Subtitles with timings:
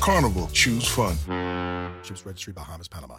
[0.00, 1.16] Carnival, choose fun.
[2.02, 3.18] Ships Registry, Bahamas, Panama.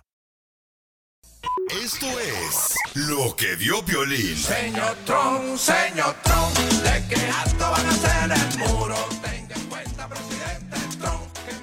[1.84, 4.36] Esto es lo que vio Violín.
[4.36, 8.96] Señor Trump, señor Trump, ¿de qué alto van a hacer el muro?
[9.24, 11.22] Tenga en cuenta, presidente Trump.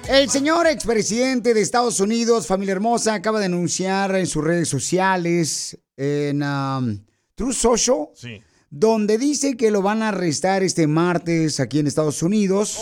[0.09, 5.77] El señor expresidente de Estados Unidos, familia hermosa, acaba de anunciar en sus redes sociales,
[5.95, 6.99] en um,
[7.35, 8.41] True Social, Sí.
[8.75, 12.79] Donde dice que lo van a arrestar este martes aquí en Estados Unidos.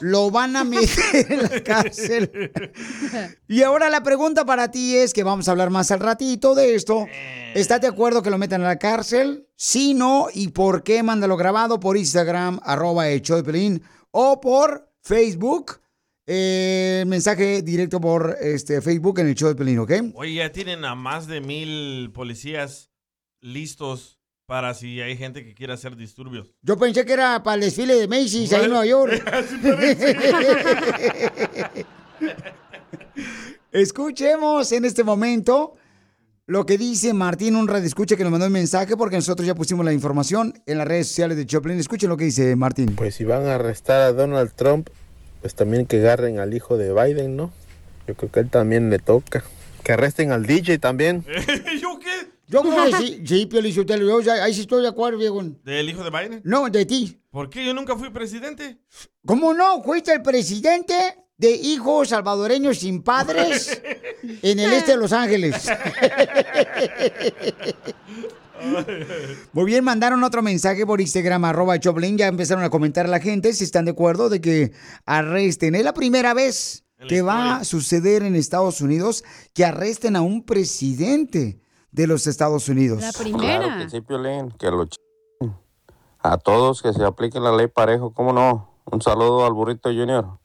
[0.00, 2.52] Lo van a meter en la cárcel.
[3.48, 6.74] Y ahora la pregunta para ti es, que vamos a hablar más al ratito de
[6.74, 7.06] esto.
[7.54, 9.48] ¿Estás de acuerdo que lo metan a la cárcel?
[9.56, 11.02] Sí, no, y por qué?
[11.02, 15.80] Mándalo grabado por Instagram, arroba el show de Pelín, o por Facebook,
[16.26, 19.92] eh, mensaje directo por este, Facebook en el show de Pelín, ¿ok?
[20.16, 22.90] Oye, ya tienen a más de mil policías
[23.40, 24.21] listos
[24.52, 26.54] para si hay gente que quiera hacer disturbios.
[26.60, 29.14] Yo pensé que era para el desfile de Macy's ahí en Nueva York.
[33.72, 35.72] Escuchemos en este momento
[36.44, 39.54] lo que dice Martín, un radio escucha que nos mandó un mensaje porque nosotros ya
[39.54, 41.78] pusimos la información en las redes sociales de Choplin.
[41.78, 42.94] Escuchen lo que dice Martín.
[42.94, 44.90] Pues si van a arrestar a Donald Trump,
[45.40, 47.50] pues también que agarren al hijo de Biden, ¿no?
[48.06, 49.44] Yo creo que a él también le toca.
[49.82, 51.24] Que arresten al DJ también.
[51.80, 52.32] ¿Yo qué?
[52.52, 55.42] Yo creo que sí, sí, Pio Lizotelo, yo ya- ahí sí estoy de acuerdo, viejo.
[55.64, 56.40] ¿Del hijo de Biden?
[56.44, 57.18] No, de ti.
[57.30, 57.64] ¿Por qué?
[57.64, 58.78] Yo nunca fui presidente.
[59.26, 59.82] ¿Cómo no?
[59.82, 60.94] Fuiste el presidente
[61.38, 63.80] de hijos salvadoreños sin padres
[64.42, 65.66] en el este de Los Ángeles.
[69.52, 72.16] Muy bien, mandaron otro mensaje por Instagram, arroba Choplin.
[72.16, 74.72] Ya empezaron a comentar la gente si están de acuerdo de que
[75.04, 75.74] arresten.
[75.74, 79.24] Es la primera vez que va a suceder en Estados Unidos
[79.54, 81.58] que arresten a un presidente
[81.92, 83.04] de los Estados Unidos.
[83.38, 84.96] Claro que sí, Piolín, que lo ch...
[86.18, 88.68] A todos que se aplique la ley parejo, ¿cómo no?
[88.84, 90.38] Un saludo al burrito Junior.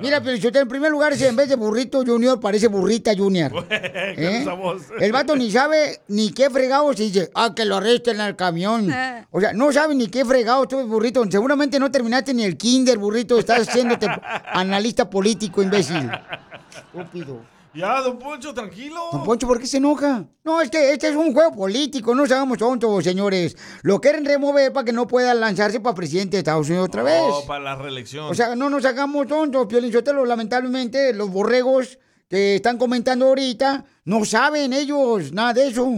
[0.00, 3.66] Mira, pero en primer lugar, si en vez de burrito junior parece burrita junior.
[3.70, 4.14] ¿Eh?
[4.14, 4.82] Con esa voz.
[5.00, 8.92] El vato ni sabe ni qué fregado se dice, ah, que lo arresten al camión.
[9.30, 11.22] O sea, no sabe ni qué fregado tú, burrito.
[11.30, 13.38] Seguramente no terminaste ni el kinder, burrito.
[13.38, 14.06] Estás haciéndote
[14.52, 16.10] analista político, imbécil.
[16.94, 17.40] Estúpido.
[17.74, 18.96] Ya, don Poncho, tranquilo.
[19.12, 20.24] Don Poncho, ¿por qué se enoja?
[20.44, 23.56] No, este, este es un juego político, no seamos tontos, señores.
[23.82, 27.22] Lo quieren remover para que no pueda lanzarse para presidente de Estados Unidos otra vez.
[27.22, 28.24] Oh, para la reelección.
[28.26, 30.24] O sea, no nos hagamos tontos, Piolín Sotelo.
[30.24, 31.98] Lamentablemente, los borregos
[32.28, 35.90] que están comentando ahorita no saben ellos nada de eso.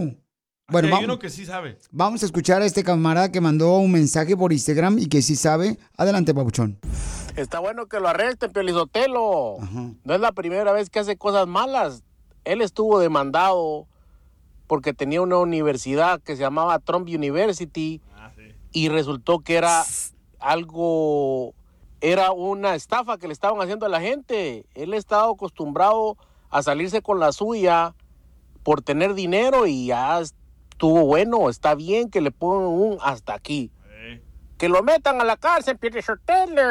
[0.71, 1.77] Bueno, hay uno que sí sabe.
[1.91, 5.35] vamos a escuchar a este camarada que mandó un mensaje por Instagram y que sí
[5.35, 5.77] sabe.
[5.97, 6.79] Adelante, papuchón.
[7.35, 9.57] Está bueno que lo arresten, Piolizotelo.
[10.03, 12.03] No es la primera vez que hace cosas malas.
[12.45, 13.87] Él estuvo demandado
[14.67, 18.01] porque tenía una universidad que se llamaba Trump University
[18.71, 19.83] y resultó que era
[20.39, 21.53] algo,
[21.99, 24.65] era una estafa que le estaban haciendo a la gente.
[24.73, 26.17] Él estaba acostumbrado
[26.49, 27.93] a salirse con la suya
[28.63, 30.21] por tener dinero y ya
[30.81, 33.69] estuvo bueno, está bien que le pongan un hasta aquí.
[34.57, 36.61] Que lo metan a la cárcel, Piolizotelo.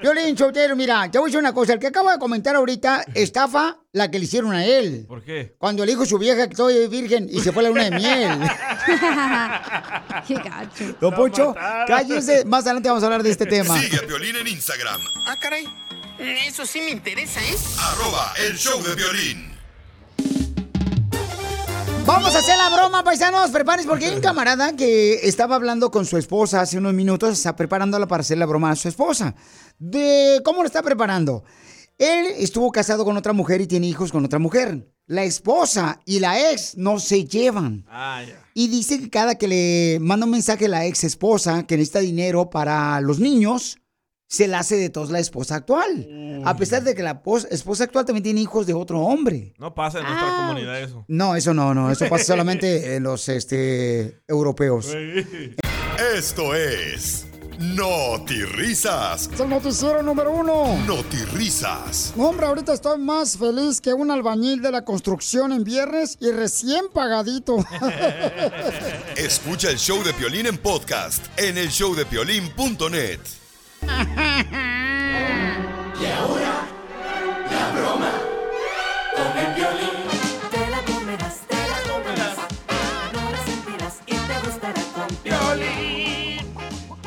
[0.00, 1.72] Piolín Sotelo, mira, te voy a decir una cosa.
[1.72, 5.06] El que acaba de comentar ahorita estafa la que le hicieron a él.
[5.08, 5.54] ¿Por qué?
[5.56, 7.84] Cuando le dijo a su vieja que soy virgen y se fue a la luna
[7.84, 8.30] de miel.
[10.28, 10.96] Qué gacho.
[11.00, 11.54] Don Poncho,
[11.86, 12.44] cállese.
[12.44, 13.78] Más adelante vamos a hablar de este tema.
[13.78, 15.00] Sigue a Violín en Instagram.
[15.26, 15.66] Ah, caray.
[16.18, 17.56] Eso sí me interesa, ¿eh?
[17.78, 19.53] Arroba el show de violín.
[22.06, 23.50] Vamos a hacer la broma, paisanos.
[23.50, 27.56] Prepárense porque hay un camarada que estaba hablando con su esposa hace unos minutos, está
[27.56, 29.34] preparándola para hacer la broma a su esposa.
[29.78, 31.44] De cómo lo está preparando.
[31.96, 34.92] Él estuvo casado con otra mujer y tiene hijos con otra mujer.
[35.06, 37.86] La esposa y la ex no se llevan.
[37.88, 38.22] Ah.
[38.52, 42.00] Y dice que cada que le manda un mensaje a la ex esposa que necesita
[42.00, 43.78] dinero para los niños,
[44.28, 46.42] se la hace de tos la esposa actual.
[46.44, 49.54] A pesar de que la pos- esposa actual también tiene hijos de otro hombre.
[49.58, 51.04] No pasa en nuestra comunidad eso.
[51.08, 54.88] No, eso no, no, eso pasa solamente en los este, europeos.
[56.16, 57.26] Esto es
[58.56, 59.30] Risas.
[59.32, 60.76] Es el noticiero número uno.
[61.32, 62.12] Risas.
[62.16, 66.86] Hombre, ahorita estoy más feliz que un albañil de la construcción en viernes y recién
[66.92, 67.56] pagadito.
[69.16, 73.20] Escucha el show de Piolín en podcast en el showdepiolín.net.
[76.00, 76.66] Y ahora,
[77.50, 78.10] la broma
[79.14, 79.90] con el violín.
[80.50, 82.36] Te la comerás, te la comerás.
[83.12, 86.40] No la sentirás y te gustará con violín.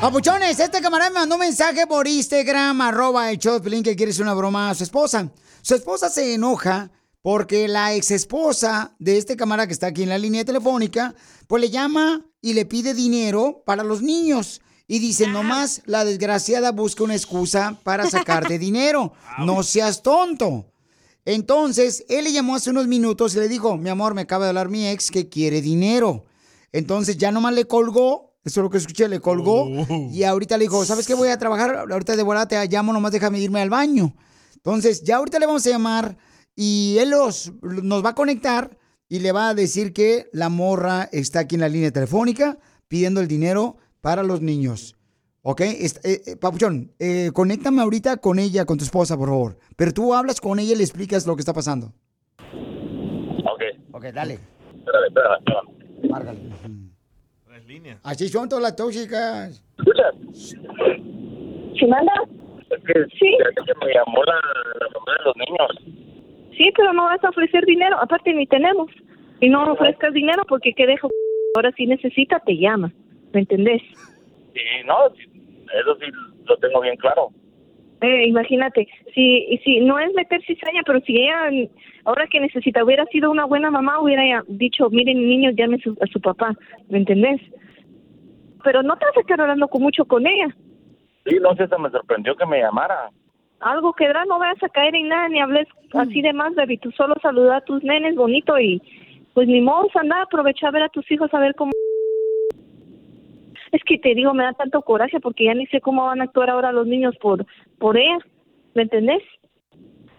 [0.00, 3.94] Papuchones, este camarada me mandó un mensaje por Instagram, arroba el show de Piolín, que
[3.96, 5.28] quiere hacer una broma a su esposa.
[5.62, 6.90] Su esposa se enoja
[7.20, 11.14] porque la ex esposa de este camarada que está aquí en la línea telefónica,
[11.46, 14.60] pues le llama y le pide dinero para los niños.
[14.90, 19.12] Y dice, nomás la desgraciada busca una excusa para sacarte dinero.
[19.38, 20.72] No seas tonto.
[21.26, 24.48] Entonces, él le llamó hace unos minutos y le dijo, mi amor, me acaba de
[24.48, 26.24] hablar mi ex que quiere dinero.
[26.72, 29.68] Entonces ya nomás le colgó, eso es lo que escuché, le colgó.
[30.10, 31.12] Y ahorita le dijo, ¿sabes qué?
[31.12, 34.16] Voy a trabajar, ahorita de volada te llamo, nomás déjame irme al baño.
[34.54, 36.16] Entonces, ya ahorita le vamos a llamar
[36.56, 41.10] y él los, nos va a conectar y le va a decir que la morra
[41.12, 42.58] está aquí en la línea telefónica
[42.88, 44.94] pidiendo el dinero para los niños.
[45.42, 45.60] ¿Ok?
[45.62, 49.56] Est- eh, eh, Papuchón, eh, conéctame ahorita con ella, con tu esposa, por favor.
[49.76, 51.92] Pero tú hablas con ella y le explicas lo que está pasando.
[53.44, 53.62] Ok.
[53.92, 54.34] Ok, dale.
[54.34, 56.10] Espérame, espérame, espérame.
[56.10, 56.38] Márgale.
[57.46, 58.00] Tres líneas.
[58.02, 59.62] Así son todas las tóxicas.
[61.78, 62.12] ¿Sí manda?
[62.70, 63.36] Es que, sí.
[63.38, 65.96] que me llamó la, la mamá de los niños.
[66.56, 67.96] Sí, pero no vas a ofrecer dinero.
[68.00, 68.90] Aparte, ni tenemos.
[69.40, 71.08] Y no ofrezcas dinero porque ¿qué dejo?
[71.54, 72.92] Ahora si necesita, te llama.
[73.32, 73.82] ¿Me entendés?
[74.54, 76.06] Sí, no, eso sí
[76.46, 77.30] lo tengo bien claro.
[78.00, 81.68] Eh, imagínate, si, si no es meter cizaña, pero si ella, mm,
[82.04, 85.96] ahora que necesita, hubiera sido una buena mamá, hubiera dicho, miren niños, llame a su,
[86.00, 86.54] a su papá,
[86.88, 87.40] ¿me entendés?
[88.62, 90.54] Pero no te vas a estar hablando con mucho con ella.
[91.26, 93.10] Sí, no sé, se me sorprendió que me llamara.
[93.60, 96.78] Algo quedará, no vayas a caer en nada, ni hables así de más, baby.
[96.78, 98.80] Tú solo saluda a tus nenes bonito y
[99.34, 101.72] pues ni modo, anda, aprovecha a ver a tus hijos, a ver cómo...
[103.72, 106.24] Es que te digo, me da tanto coraje porque ya ni sé cómo van a
[106.24, 107.44] actuar ahora los niños por,
[107.78, 108.18] por ella,
[108.74, 109.22] ¿me entendés?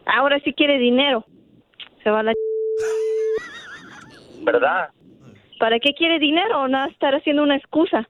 [0.05, 1.25] Ahora sí quiere dinero.
[2.03, 2.33] Se va a la...
[4.41, 4.89] ¿Verdad?
[5.59, 8.07] ¿Para qué quiere dinero o nada estar haciendo una excusa?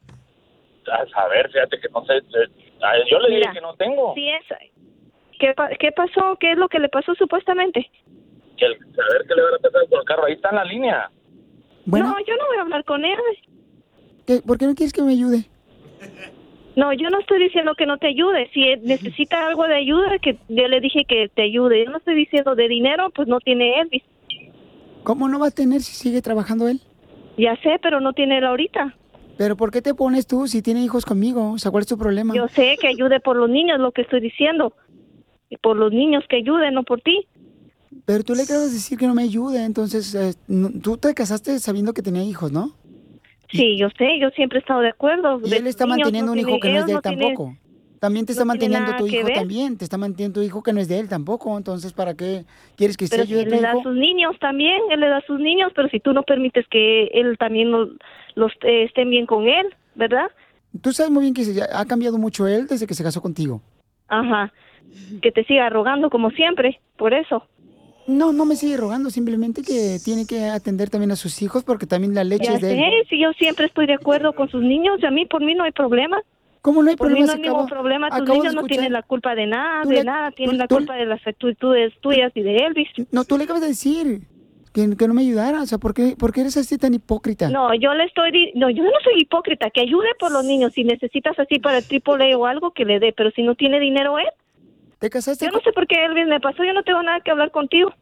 [0.91, 2.17] A saber, fíjate que no sé.
[2.17, 4.13] eh, Yo le dije que no tengo.
[4.15, 4.45] Sí es.
[5.39, 6.37] ¿Qué, ¿Qué pasó?
[6.39, 7.89] ¿Qué es lo que le pasó supuestamente?
[8.57, 10.25] Que el, saber qué le van a pasar con el carro.
[10.25, 11.09] Ahí está en la línea.
[11.85, 13.17] No, yo no voy a hablar con él.
[14.29, 14.43] ¿Qué?
[14.43, 15.45] ¿Por qué no quieres que me ayude?
[16.75, 18.47] No, yo no estoy diciendo que no te ayude.
[18.53, 21.83] Si él necesita algo de ayuda, que yo le dije que te ayude.
[21.83, 24.03] Yo no estoy diciendo de dinero, pues no tiene Elvis.
[25.01, 26.79] ¿Cómo no va a tener si sigue trabajando él?
[27.39, 28.95] Ya sé, pero no tiene él ahorita.
[29.35, 31.53] ¿Pero por qué te pones tú si tiene hijos conmigo?
[31.53, 32.35] O sea, ¿cuál es tu problema?
[32.35, 34.73] Yo sé que ayude por los niños, lo que estoy diciendo.
[35.49, 37.25] Y por los niños que ayuden, no por ti.
[38.05, 41.15] Pero tú le acabas de decir que no me ayude, entonces eh, no- tú te
[41.15, 42.75] casaste sabiendo que tenía hijos, ¿no?
[43.51, 45.39] Sí, yo sé, yo siempre he estado de acuerdo.
[45.43, 47.01] Y él está niños manteniendo no un hijo tiene- que no es de él no
[47.01, 47.55] tampoco.
[47.99, 50.87] También te está manteniendo tu hijo también, te está manteniendo tu hijo que no es
[50.87, 52.45] de él tampoco, entonces ¿para qué
[52.77, 53.83] quieres que se Pero si él tu le da a hijo?
[53.83, 57.37] sus niños también, él le da sus niños, pero si tú no permites que él
[57.37, 57.89] también los,
[58.35, 60.27] los eh, estén bien con él, ¿verdad?
[60.81, 63.61] Tú sabes muy bien que se- ha cambiado mucho él desde que se casó contigo.
[64.07, 64.53] Ajá.
[65.21, 67.43] Que te siga rogando como siempre, por eso.
[68.09, 71.85] No, no me sigue rogando, simplemente que tiene que atender también a sus hijos porque
[71.85, 72.79] también la leche Ya es de él.
[72.79, 75.53] sé, si yo siempre estoy de acuerdo con sus niños, y a mí por mí
[75.55, 76.21] no hay problema.
[76.61, 77.27] ¿Cómo no hay Por mí problema?
[77.27, 80.29] no hay ningún acabo- problema, tus niños no tienen la culpa de nada, de nada,
[80.31, 82.89] tú- tienen la tú- culpa de las actitudes tuyas y de Elvis.
[83.11, 84.21] No, tú le acabas de decir
[84.73, 87.49] que, que no me ayudara, o sea, ¿por qué, por qué eres así tan hipócrita?
[87.49, 90.83] No, yo le estoy, no, yo no soy hipócrita, que ayude por los niños, si
[90.83, 94.19] necesitas así para el triple o algo, que le dé, pero si no tiene dinero
[94.19, 94.25] él.
[94.99, 97.31] ¿Te casaste Yo no sé por qué Elvis me pasó, yo no tengo nada que
[97.31, 97.93] hablar contigo.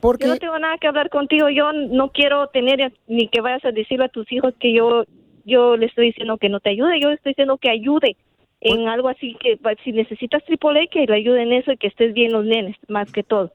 [0.00, 3.64] Porque Yo no tengo nada que hablar contigo, yo no quiero tener ni que vayas
[3.64, 5.04] a decirle a tus hijos que yo
[5.44, 8.16] yo le estoy diciendo que no te ayude, yo estoy diciendo que ayude
[8.60, 12.12] en algo así que si necesitas triple que le ayude en eso y que estés
[12.12, 13.50] bien los nenes, más que todo.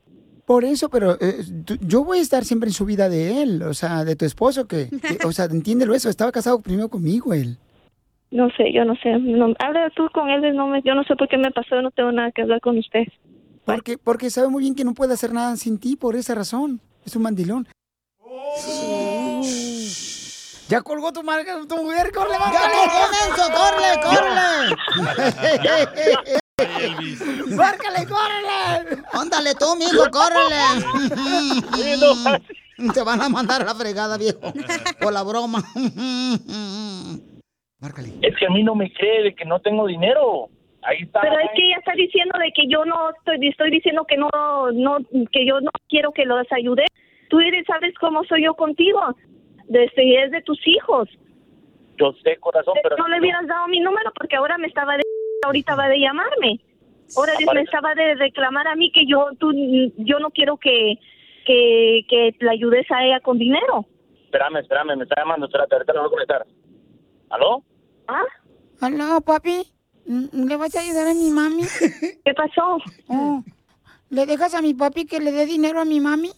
[0.45, 1.43] Por eso, pero eh,
[1.81, 4.67] yo voy a estar siempre en su vida de él, o sea, de tu esposo,
[4.67, 7.57] que, que- o sea, entiéndelo eso, estaba casado primero conmigo él.
[8.31, 9.19] No sé, yo no sé.
[9.19, 11.91] No, habla tú con él, no me, yo no sé por qué me pasó, no
[11.91, 13.05] tengo nada que hablar con usted.
[13.65, 16.81] Porque, porque sabe muy bien que no puede hacer nada sin ti por esa razón.
[17.05, 17.67] Es un mandilón.
[20.69, 22.73] Ya colgó tu, marca, tu mujer, corre, márcale.
[22.73, 24.33] ¡Ya colgó, menso, corre, corre!
[27.55, 29.03] ¡Márcale, córrele!
[29.11, 30.55] Ándale tú, mijo, córrele.
[32.93, 34.39] Te van a mandar a la fregada, viejo.
[34.99, 35.63] Por la broma.
[38.21, 40.49] Es que a mí no me cree de que no tengo dinero.
[40.85, 41.21] Ahí está.
[41.21, 44.29] Pero es que ella está diciendo de que yo no estoy, estoy diciendo que no,
[44.73, 44.97] no,
[45.31, 46.85] que yo no quiero que los ayude.
[47.29, 48.99] Tú eres, sabes cómo soy yo contigo.
[49.67, 51.09] Desde es de tus hijos.
[51.97, 52.97] Yo sé, corazón, pero...
[52.97, 55.03] No le hubieras dado mi número porque ahora me estaba de,
[55.45, 56.59] ahorita va de llamarme.
[57.15, 59.51] Ahora me estaba de reclamar a mí que yo, tú,
[59.97, 60.95] yo no quiero que,
[61.45, 63.85] que, que le ayudes a ella con dinero.
[64.25, 66.45] Espérame, espérame, me está llamando, espérate, ahorita lo voy a conectar.
[67.29, 67.63] ¿Aló?
[68.07, 68.23] ¿Ah?
[68.81, 69.72] Hola, papi.
[70.05, 71.63] ¿Le vas a ayudar a mi mami?
[72.25, 72.77] ¿Qué pasó?
[73.07, 73.43] Oh,
[74.09, 76.29] ¿Le dejas a mi papi que le dé dinero a mi mami?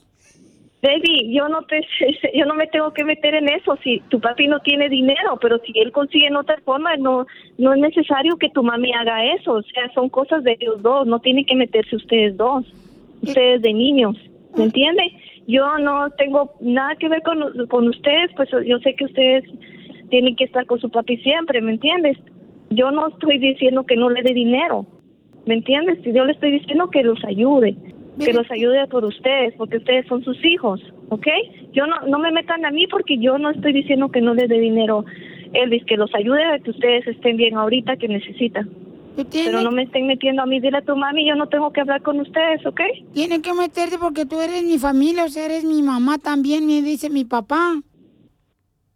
[0.82, 1.82] Baby, yo no te,
[2.36, 3.76] yo no me tengo que meter en eso.
[3.84, 7.26] Si tu papi no tiene dinero, pero si él consigue en otra forma, no,
[7.58, 9.54] no es necesario que tu mami haga eso.
[9.54, 11.08] O sea, son cosas de ellos dos.
[11.08, 12.66] No tienen que meterse ustedes dos.
[13.22, 14.16] Ustedes de niños,
[14.56, 15.02] ¿me entiende?
[15.48, 19.44] Yo no tengo nada que ver con, con ustedes, pues yo sé que ustedes
[20.10, 22.18] tienen que estar con su papi siempre, ¿me entiendes?
[22.75, 24.86] Yo no estoy diciendo que no le dé dinero,
[25.46, 26.00] ¿me entiendes?
[26.03, 27.75] Yo le estoy diciendo que los ayude,
[28.20, 31.27] que los ayude por ustedes, porque ustedes son sus hijos, ¿ok?
[31.74, 34.48] Yo no, no me metan a mí porque yo no estoy diciendo que no le
[34.48, 35.05] dé dinero,
[35.53, 38.70] Elvis, que los ayude a que ustedes estén bien ahorita que necesitan.
[39.32, 41.79] Pero no me estén metiendo a mí, dile a tu mami, yo no tengo que
[41.79, 42.82] hablar con ustedes, ¿ok?
[43.13, 46.82] Tiene que meterte porque tú eres mi familia, o sea, eres mi mamá también, me
[46.82, 47.82] dice mi papá.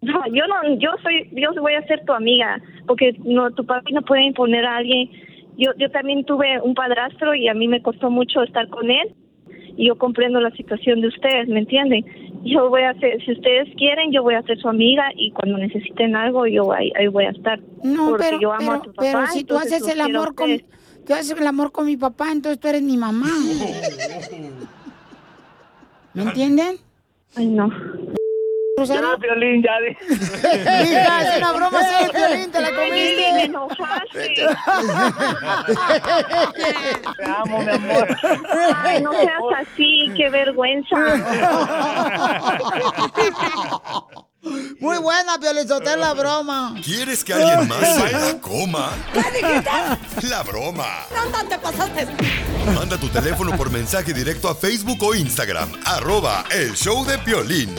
[0.02, 3.92] No, yo no, yo soy, yo voy a ser tu amiga, porque no, tu papi
[3.94, 5.10] no puede imponer a alguien.
[5.58, 9.14] Yo, yo también tuve un padrastro y a mí me costó mucho estar con él
[9.80, 12.06] y yo comprendo la situación de ustedes, ¿me entienden?
[12.44, 15.58] Yo voy a ser, si ustedes quieren, yo voy a ser su amiga y cuando
[15.58, 17.62] necesiten algo, yo ahí, ahí voy a estar.
[17.84, 19.02] No, porque pero, yo amo pero, a tu papá.
[19.02, 20.50] pero si tú haces el amor con,
[21.06, 23.28] tú haces el amor con mi papá, entonces tú eres mi mamá.
[26.14, 26.76] ¿Me entienden?
[27.38, 27.70] Ay, no.
[28.80, 29.12] Rosario.
[29.12, 29.72] Ya, Piolín, ya.
[29.80, 33.32] di- Hija, es una broma, sí, Piolín, te la comiste.
[33.34, 34.36] Me enojaste.
[37.18, 38.18] Te amo, mi amor.
[38.84, 40.96] Ay, no seas así, qué vergüenza.
[44.80, 46.74] Muy buena, Piolizotelo, la broma.
[46.84, 48.90] ¿Quieres que alguien más se la coma?
[50.30, 50.88] La broma.
[51.14, 52.08] ¿Dónde te pasaste?
[52.74, 55.70] Manda tu teléfono por mensaje directo a Facebook o Instagram.
[55.86, 57.76] Arroba el show de Piolín.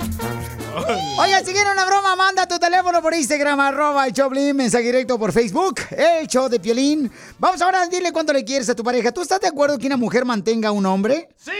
[1.18, 5.18] Oye, si quieren una broma, manda tu teléfono por Instagram, arroba el Choplin, mensaje directo
[5.18, 7.10] por Facebook, el show de Piolín.
[7.38, 9.12] Vamos ahora a dile cuánto le quieres a tu pareja.
[9.12, 11.28] ¿Tú estás de acuerdo que una mujer mantenga a un hombre?
[11.36, 11.50] ¡Sí!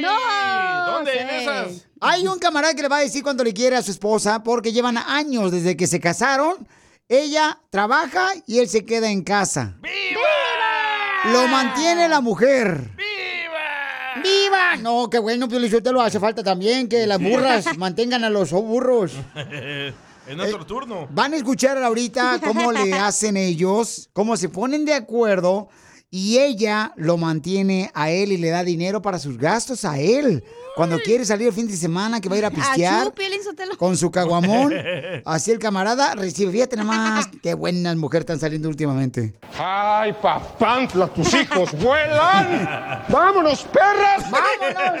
[0.00, 0.92] No.
[0.92, 1.20] ¿Dónde?
[1.20, 1.42] ¿En sé.
[1.42, 1.86] esas?
[2.00, 4.72] Hay un camarada que le va a decir cuánto le quiere a su esposa porque
[4.72, 6.66] llevan años desde que se casaron.
[7.08, 9.76] Ella trabaja y él se queda en casa.
[9.80, 11.32] ¡Viva!
[11.32, 12.90] Lo mantiene la mujer.
[12.96, 13.13] ¡Viva!
[14.22, 14.76] ¡Viva!
[14.76, 19.12] No, qué bueno, Piolizotelo, hace falta también que las burras mantengan a los burros.
[20.26, 21.08] es nuestro turno.
[21.10, 25.68] Van a escuchar ahorita cómo le hacen ellos, cómo se ponen de acuerdo
[26.16, 30.44] y ella lo mantiene a él y le da dinero para sus gastos a él.
[30.76, 33.96] Cuando quiere salir el fin de semana, que va a ir a pistear Achú, con
[33.96, 34.72] su caguamón,
[35.24, 36.52] así el camarada recibe.
[36.52, 39.34] Fíjate nomás, qué buenas mujeres están saliendo últimamente.
[39.58, 43.02] ¡Ay, papantla, tus hijos vuelan!
[43.08, 44.30] ¡Vámonos, perras!
[44.30, 45.00] ¡Vámonos!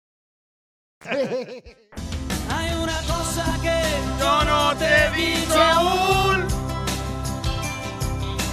[1.09, 3.81] Hay una cosa que
[4.19, 6.47] yo no te he dicho aún.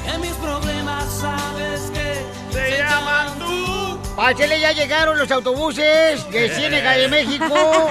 [0.06, 3.98] En mis problemas sabes que se llaman tú.
[4.16, 7.54] Pásele, ya llegaron los autobuses de Ciénega de México.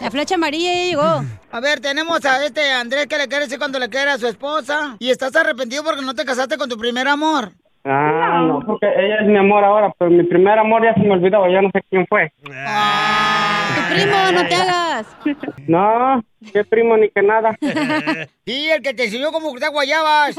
[0.00, 1.24] La flecha amarilla ya llegó.
[1.50, 4.26] A ver, tenemos a este Andrés que le quiere decir cuando le quiere a su
[4.26, 4.96] esposa.
[5.00, 7.52] Y estás arrepentido porque no te casaste con tu primer amor.
[7.86, 11.12] Ah, no, porque ella es mi amor ahora, pero mi primer amor ya se me
[11.12, 12.32] olvidó, ya no sé quién fue.
[12.42, 15.16] Tu primo, no te hagas.
[15.66, 16.22] No,
[16.52, 17.56] qué primo ni que nada.
[18.46, 20.36] Sí, el que te enseñó cómo cortar guayabas.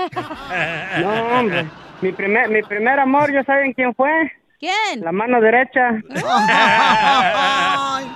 [1.02, 1.66] No, hombre.
[2.02, 4.32] Mi primer, mi primer amor, ¿ya saben quién fue?
[4.60, 5.02] ¿Quién?
[5.02, 5.92] La mano derecha.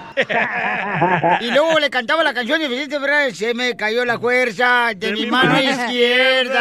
[1.39, 3.37] Y luego le cantaba la canción de Vicente Fernández.
[3.37, 6.59] Se me cayó la fuerza de, mi mano izquierda.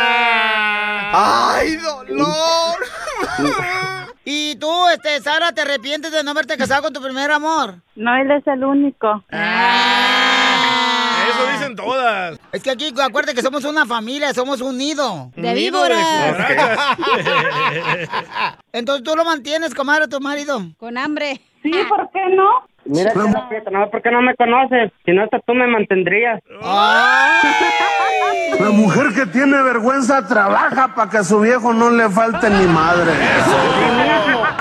[1.57, 2.77] ¡Ay, dolor!
[4.25, 7.77] ¿Y tú, este, Sara, te arrepientes de no haberte casado con tu primer amor?
[7.97, 9.25] No, él es el único.
[11.29, 12.39] Eso dicen todas.
[12.53, 15.31] Es que aquí, acuérdate que somos una familia, somos un nido.
[15.37, 16.37] De víboras.
[18.73, 20.63] Entonces tú lo mantienes, comadre, a tu marido.
[20.79, 21.41] Con hambre.
[21.63, 22.69] Sí, ¿por qué no?
[22.85, 24.91] Mira, no, porque no me conoces.
[25.05, 26.41] Si no, hasta tú me mantendrías.
[28.59, 32.67] La mujer que tiene vergüenza trabaja para que a su viejo no le falte ni
[32.67, 33.13] madre.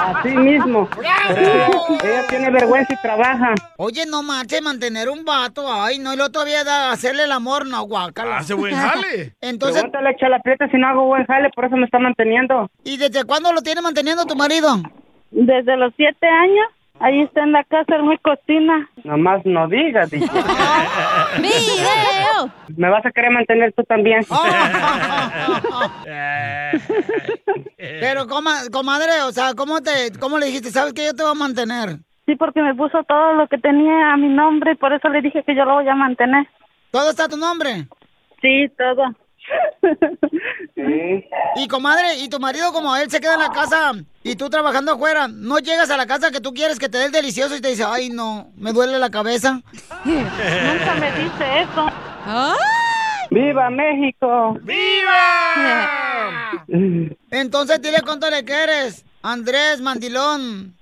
[0.08, 0.88] Así mismo.
[1.30, 3.54] Ella tiene vergüenza y trabaja.
[3.78, 5.66] Oye, no marche, mantener un vato.
[5.72, 8.38] Ay, no, y luego todavía da, hacerle el amor, no, guácala.
[8.38, 9.34] Hace buen jale.
[9.42, 12.70] Entonces, Pregúntale a Chela Prieto si no hago buen jale, por eso me está manteniendo.
[12.84, 14.82] ¿y desde cuándo lo tiene manteniendo tu marido?
[15.32, 16.68] Desde los siete años.
[17.00, 18.90] Ahí está en la casa, él me cocina.
[19.04, 20.26] Nomás no digas, dije.
[21.40, 22.52] ¡Video!
[22.76, 24.22] Me vas a querer mantener tú también.
[27.78, 30.72] Pero, coma- comadre, o sea, ¿cómo, te, ¿cómo le dijiste?
[30.72, 31.98] ¿Sabes que yo te voy a mantener?
[32.26, 35.22] Sí, porque me puso todo lo que tenía a mi nombre y por eso le
[35.22, 36.48] dije que yo lo voy a mantener.
[36.92, 37.88] ¿Todo está a tu nombre?
[38.42, 39.04] Sí, todo.
[41.56, 44.94] Y comadre, ¿y tu marido como él se queda en la casa y tú trabajando
[44.94, 45.28] afuera?
[45.28, 47.70] ¿No llegas a la casa que tú quieres que te dé el delicioso y te
[47.70, 49.62] dice, ay no, me duele la cabeza?
[50.06, 51.88] Nunca me dice eso.
[53.32, 54.58] ¡Viva México!
[54.62, 56.52] ¡Viva!
[57.32, 60.76] Entonces dile cuánto le quieres, Andrés Mandilón.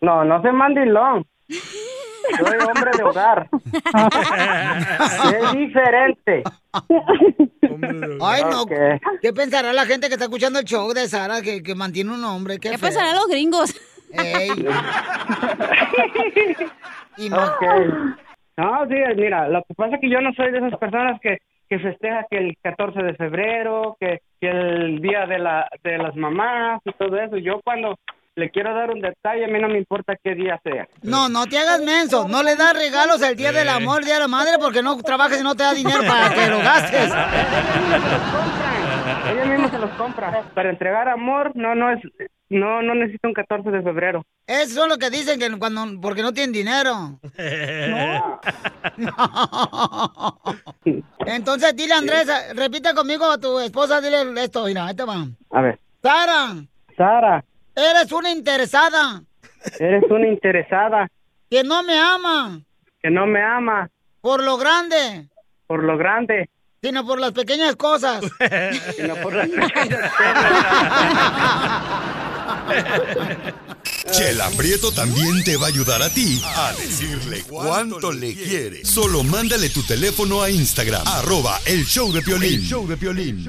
[0.00, 1.26] No, no soy mandilón.
[2.38, 3.48] Soy hombre de hogar.
[5.34, 6.42] es diferente.
[8.20, 8.62] Ay, no.
[8.62, 8.72] Ok.
[9.22, 12.24] ¿Qué pensará la gente que está escuchando el show de Sara que, que mantiene un
[12.24, 12.58] hombre?
[12.58, 13.74] ¿Qué, ¿Qué a los gringos?
[14.12, 14.50] Ey.
[17.16, 17.62] Y no- Ok.
[18.56, 21.38] No, sí, mira, lo que pasa es que yo no soy de esas personas que,
[21.68, 26.14] que festeja que el 14 de febrero, que, que el día de, la, de las
[26.14, 27.36] mamás y todo eso.
[27.38, 27.96] Yo cuando
[28.36, 30.88] le quiero dar un detalle, a mí no me importa qué día sea.
[31.02, 32.26] No, no te hagas menso.
[32.28, 34.96] No le das regalos el día del amor, el día de la madre, porque no
[34.98, 37.12] trabajas y no te da dinero para que lo gastes.
[39.30, 40.42] Ella misma se los compra.
[40.54, 42.00] Para entregar amor, no, no es,
[42.48, 44.24] no, no necesito un 14 de febrero.
[44.46, 47.20] Eso es lo que dicen que cuando porque no tienen dinero.
[51.26, 55.26] Entonces dile Andrés, repita conmigo a tu esposa, dile esto, mira, ahí te va.
[55.50, 56.54] A ver, Sara,
[56.96, 57.44] Sara,
[57.74, 59.22] eres una interesada
[59.78, 61.08] eres una interesada
[61.50, 62.60] que no me ama
[63.00, 63.90] que no me ama
[64.24, 65.28] por lo grande,
[65.66, 66.48] por lo grande,
[66.82, 68.24] sino por las pequeñas cosas.
[68.96, 70.12] sino por las pequeñas
[74.10, 78.82] Chela Prieto también te va a ayudar a ti a decirle cuánto le quiere.
[78.82, 82.54] Solo mándale tu teléfono a Instagram, arroba el show de Piolín.
[82.54, 83.44] El show de Piolín.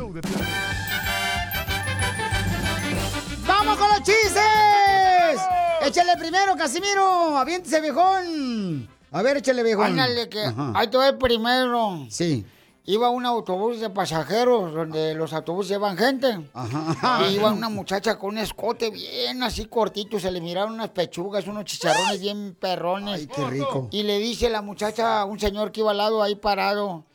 [4.06, 5.41] Chistes!
[5.82, 7.38] Échale primero, Casimiro.
[7.38, 8.88] Aviéntese, viejón.
[9.12, 9.88] A ver, échale, viejón.
[9.88, 10.72] Ándale, que Ajá.
[10.76, 12.06] ahí te el primero.
[12.10, 12.46] Sí.
[12.88, 16.50] Iba un autobús de pasajeros, donde los autobuses llevan gente.
[16.54, 17.28] Ajá.
[17.28, 21.48] Y iba una muchacha con un escote bien así cortito, se le miraron unas pechugas,
[21.48, 23.22] unos chicharrones bien perrones.
[23.22, 23.88] Ay, qué rico.
[23.91, 27.06] Y le dice la muchacha a un señor que iba al lado ahí parado,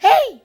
[0.00, 0.42] ¡Hey!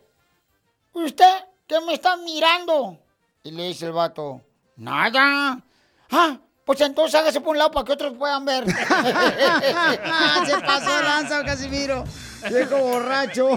[0.94, 1.34] ¿Usted
[1.65, 3.00] qué me está mirando?
[3.44, 4.41] Y le dice el vato,
[4.76, 5.63] nada.
[6.12, 8.65] Ah, pues entonces hágase por un lado para que otros puedan ver.
[10.46, 12.04] Se pasó lanza, Casimiro.
[12.50, 13.50] Viejo borracho.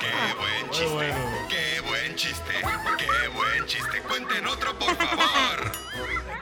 [0.00, 1.14] Qué buen chiste,
[1.48, 2.52] qué buen chiste,
[2.98, 4.02] qué buen chiste.
[4.02, 5.72] Cuenten otro, por favor.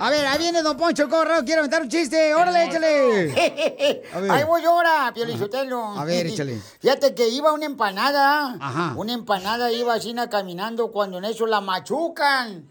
[0.00, 2.32] A ver, ahí viene Don Poncho Corrado, quiere aventar un chiste.
[2.34, 4.02] Órale, échale.
[4.14, 4.30] A ver.
[4.30, 5.98] Ahí voy ahora, Piolichotelo.
[5.98, 6.60] A ver, échale.
[6.80, 8.56] Fíjate que iba una empanada.
[8.60, 8.92] Ajá.
[8.96, 12.68] Una empanada iba así na, caminando cuando en eso la machucan.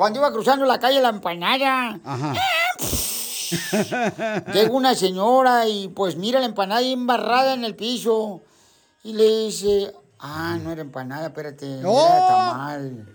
[0.00, 2.00] Cuando iba cruzando la calle la empanada.
[2.02, 2.32] Ajá.
[4.54, 8.40] Llega una señora y pues mira la empanada ahí embarrada en el piso.
[9.04, 12.06] Y le dice, ah, no era empanada, espérate, ¡Oh!
[12.06, 13.06] era tamal.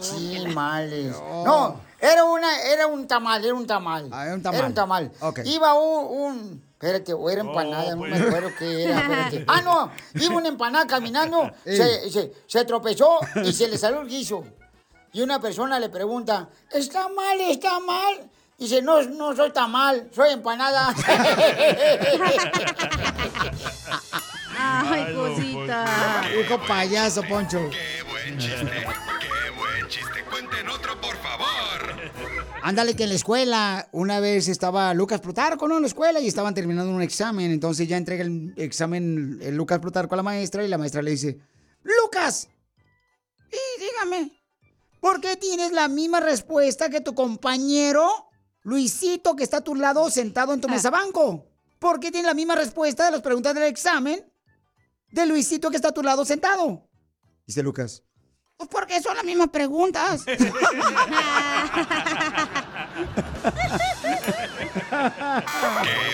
[0.00, 1.14] Chimales.
[1.44, 4.08] No, era una, era un tamal, era un tamal.
[4.10, 4.58] Ah, era un tamal.
[4.58, 5.12] Era un tamal.
[5.20, 5.40] Ok.
[5.44, 9.44] Iba un, un- espérate, o era empanada, no me acuerdo qué era, espérate.
[9.48, 14.08] Ah, no, iba una empanada caminando, se, se, se tropezó y se le salió el
[14.08, 14.42] guiso.
[15.16, 18.30] Y una persona le pregunta, ¿está mal, está mal?
[18.58, 20.94] Dice, no, no soy tamal, soy empanada.
[24.58, 26.22] Ay, cosita.
[26.38, 27.60] Hijo payaso, Poncho.
[27.60, 30.22] Buen chiste, qué buen chiste.
[30.30, 32.12] Cuenten otro, por favor.
[32.60, 35.76] Ándale que en la escuela, una vez estaba Lucas Plutarco, ¿no?
[35.76, 37.52] En la escuela y estaban terminando un examen.
[37.52, 41.12] Entonces ya entrega el examen el Lucas Plutarco a la maestra y la maestra le
[41.12, 41.38] dice,
[41.84, 42.50] Lucas,
[43.50, 44.35] y dígame,
[45.06, 48.28] ¿por qué tienes la misma respuesta que tu compañero
[48.62, 51.46] Luisito que está a tu lado sentado en tu mesa banco?
[51.78, 54.28] ¿Por qué tienes la misma respuesta de las preguntas del examen
[55.12, 56.88] de Luisito que está a tu lado sentado?
[57.46, 58.02] Dice Lucas.
[58.56, 60.24] Pues porque son las mismas preguntas.
[60.26, 60.34] Qué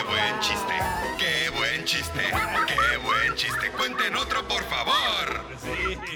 [0.07, 0.75] buen chiste,
[1.19, 2.21] qué buen chiste,
[2.67, 3.71] qué buen chiste.
[3.75, 5.57] Cuenten otro, por favor.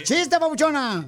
[0.04, 1.06] ¡Chiste, papuchona!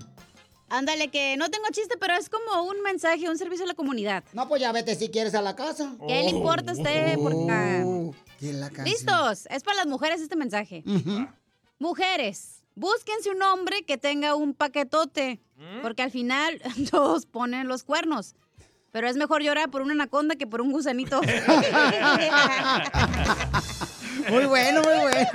[0.71, 4.23] Ándale, que no tengo chiste, pero es como un mensaje, un servicio a la comunidad.
[4.33, 5.95] No, pues ya vete si quieres a la casa.
[6.07, 7.15] ¿Qué le importa a usted?
[7.17, 7.83] Porque...
[7.85, 8.87] Oh, ¿qué la canción?
[8.87, 10.85] Listos, es para las mujeres este mensaje.
[11.79, 15.41] Mujeres, búsquense un hombre que tenga un paquetote,
[15.83, 18.35] porque al final todos ponen los cuernos.
[18.91, 21.21] Pero es mejor llorar por una anaconda que por un gusanito.
[24.31, 25.31] Muy bueno, muy bueno.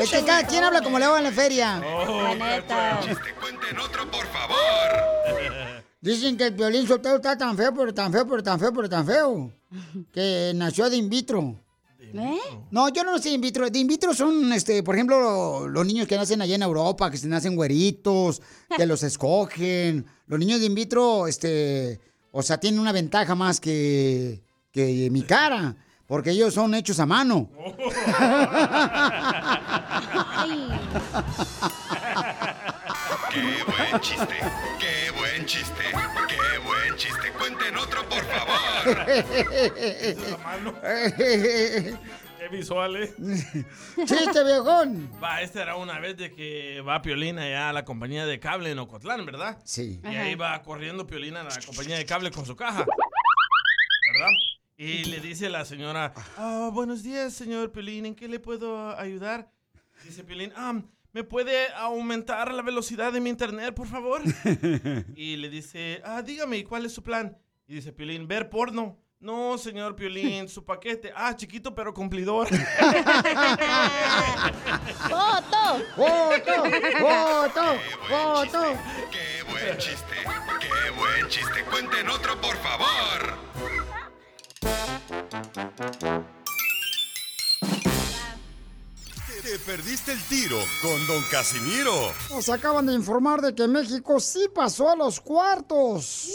[0.00, 1.78] Es que cada quien habla como le va en la feria.
[1.78, 3.00] La neta.
[3.40, 4.56] Cuenten otro, por favor.
[6.00, 8.88] Dicen que el violín soltero está tan feo, pero tan feo, pero tan feo, pero
[8.88, 9.52] tan feo.
[10.12, 11.56] Que nació de in vitro.
[11.98, 12.38] ¿Eh?
[12.70, 13.68] No, yo no nací de in vitro.
[13.68, 17.16] De in vitro son, este, por ejemplo, los niños que nacen allá en Europa, que
[17.16, 18.40] se nacen güeritos,
[18.76, 20.06] que los escogen.
[20.26, 25.22] Los niños de in vitro, este, o sea, tienen una ventaja más que, que mi
[25.22, 25.74] cara,
[26.06, 27.50] porque ellos son hechos a mano.
[33.30, 34.34] Qué buen chiste,
[34.78, 35.82] qué buen chiste,
[36.28, 37.32] qué buen chiste.
[37.38, 39.06] Cuenten otro, por favor.
[42.38, 43.12] Qué visual, ¿eh?
[44.06, 45.10] ¡Chiste, viejón!
[45.22, 48.70] Va, esta era una vez de que va Piolina allá a la compañía de cable
[48.70, 49.58] en Ocotlán, ¿verdad?
[49.64, 50.00] Sí.
[50.04, 52.84] Y ahí va corriendo Piolina a la compañía de cable con su caja.
[54.12, 54.30] ¿Verdad?
[54.78, 59.50] Y le dice la señora, "Ah, buenos días, señor Piolín, ¿en qué le puedo ayudar?
[60.04, 60.74] Dice Piolín, ah,
[61.12, 64.20] ¿me puede aumentar la velocidad de mi internet, por favor?
[65.16, 67.38] Y le dice, ah, dígame, ¿y ¿cuál es su plan?
[67.66, 68.98] Y dice Piolín, ver porno.
[69.18, 71.10] No, señor Piolín, su paquete.
[71.16, 72.46] Ah, chiquito pero cumplidor.
[75.08, 75.80] ¡Foto!
[75.96, 76.52] ¡Foto!
[77.00, 77.78] ¡Foto!
[78.10, 78.62] ¡Foto!
[79.10, 80.16] Qué buen chiste,
[80.60, 81.64] qué buen chiste.
[81.70, 83.38] Cuenten otro, por favor.
[89.42, 92.12] Te perdiste el tiro con Don Casimiro.
[92.30, 96.30] Nos acaban de informar de que México sí pasó a los cuartos.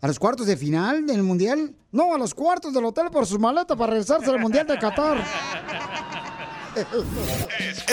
[0.00, 1.74] ¿A los cuartos de final del Mundial?
[1.92, 5.24] No, a los cuartos del hotel por su maleta para regresarse al Mundial de Qatar.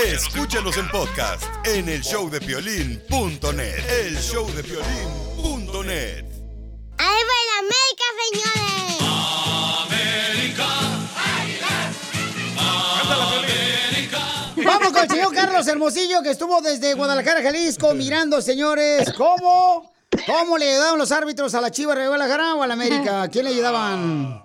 [0.05, 4.05] Escúchanos en podcast en el showdepiolín.net.
[4.05, 6.36] El showdepiolín.net.
[6.97, 10.07] ¡Ahí va el América, señores!
[14.65, 19.93] Vamos con el señor Carlos Hermosillo, que estuvo desde Guadalajara, Jalisco, mirando, señores, cómo,
[20.25, 23.23] cómo le ayudaban los árbitros a la Chivas de Guadalajara o a la América.
[23.23, 24.41] ¿A quién le ayudaban?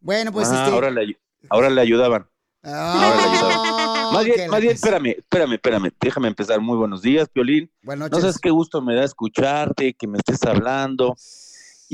[0.00, 0.70] Bueno, pues Ah, este...
[0.74, 2.28] ahora, le, ahora le ayudaban.
[2.62, 3.60] Ahora le ayudaban.
[3.66, 5.90] Ah, Más bien, más espérame, espérame, espérame.
[6.00, 6.60] Déjame empezar.
[6.60, 7.70] Muy buenos días, Piolín.
[7.82, 11.16] Buenas No sabes qué gusto me da escucharte, que me estés hablando.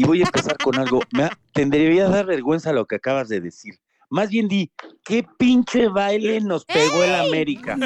[0.00, 1.02] Y voy a empezar con algo.
[1.12, 3.74] Me ha- te debería dar vergüenza lo que acabas de decir.
[4.08, 4.72] Más bien di,
[5.04, 7.76] ¿qué pinche baile nos pegó el América?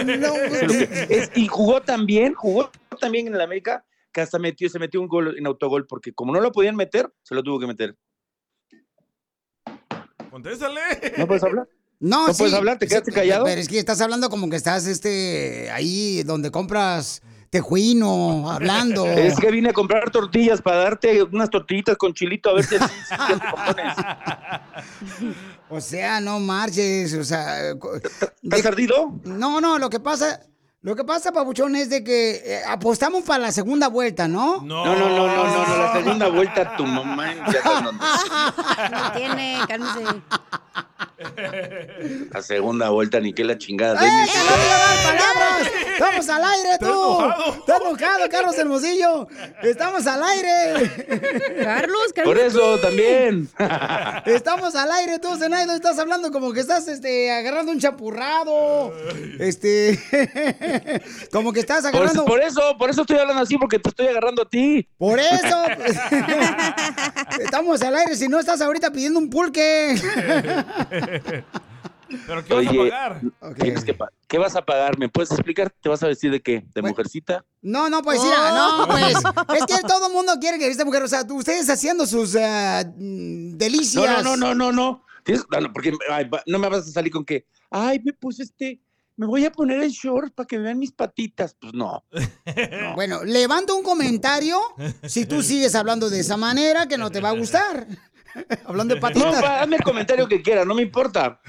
[1.08, 5.08] Es y jugó también, jugó también en el América, que hasta metió, se metió un
[5.08, 7.96] gol en autogol, porque como no lo podían meter, se lo tuvo que meter.
[10.30, 10.80] Contéstale.
[11.18, 11.68] ¿No puedes hablar?
[11.98, 12.78] No, ¿No sí, puedes hablar?
[12.78, 13.44] ¿Te sí, quedaste callado?
[13.44, 17.22] Pero es que estás hablando como que estás este ahí donde compras
[17.54, 19.06] tejuino, hablando.
[19.14, 22.76] Es que vine a comprar tortillas para darte unas tortillitas con chilito a ver si,
[22.78, 22.84] te.
[25.68, 27.70] O sea, no marches, o sea...
[28.42, 29.20] ¿Estás ardido?
[29.22, 30.40] No, no, lo que pasa...
[30.82, 34.60] Lo que pasa, Papuchón, es de que eh, apostamos para la segunda vuelta, ¿no?
[34.60, 37.32] No, no, no, no, no, no, la segunda vuelta tu mamá.
[37.50, 37.94] ya.
[38.90, 40.04] No tiene, cálmese.
[42.32, 44.00] La segunda vuelta, ni que la chingada.
[44.04, 44.26] ¡Eh,
[45.04, 45.70] palabras!
[45.92, 46.86] ¡Estamos al aire, tú!
[46.86, 47.54] enojado.
[47.54, 49.28] ¡Estás enojado, Carlos Hermosillo!
[49.62, 51.62] ¡Estamos al aire!
[51.62, 53.48] Carlos, Por eso también.
[54.26, 55.72] Estamos al aire, tú, Zenaido.
[55.74, 58.92] Estás hablando como que estás este, agarrando un chapurrado.
[59.38, 59.98] Este.
[61.32, 62.24] como que estás Por, agarrando.
[62.24, 64.88] por eso, por eso estoy hablando así, porque te estoy agarrando a ti.
[64.98, 65.62] Por eso.
[65.76, 65.96] pues,
[67.40, 69.94] Estamos al aire, si no estás ahorita pidiendo un pulque.
[72.26, 73.20] ¿Pero qué vas a Oye, pagar?
[73.60, 74.98] tienes que pa- ¿qué vas a pagar?
[74.98, 75.70] ¿Me puedes explicar?
[75.80, 76.64] ¿Te vas a vestir de qué?
[76.74, 77.44] ¿De mujercita?
[77.62, 79.14] No, no, pues mira, no, pues.
[79.58, 82.34] Es que todo el mundo quiere que esta mujer, o sea, tú- ustedes haciendo sus
[82.34, 84.22] mm, delicias.
[84.22, 85.04] No, no, no, no, no, no.
[85.24, 88.42] Tienes- no, no, porque ay, no me vas a salir con que, ay, me puse
[88.44, 88.80] este,
[89.16, 91.56] me voy a poner el short para que vean mis patitas.
[91.60, 92.04] Pues no.
[92.94, 94.60] Bueno, levanto un comentario
[95.04, 97.86] si tú sigues hablando de esa manera que no te va a gustar.
[98.64, 99.42] hablando de No, patitas.
[99.42, 101.40] va, hazme el comentario que quiera, no me importa.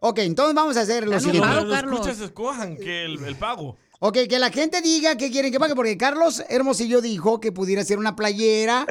[0.00, 1.48] Ok, entonces vamos a hacer lo No, siguiente.
[1.62, 3.76] los escuchas escojan que el, el pago.
[3.98, 7.82] Ok, que la gente diga que quieren que pague, porque Carlos Hermosillo dijo que pudiera
[7.82, 8.86] ser una playera.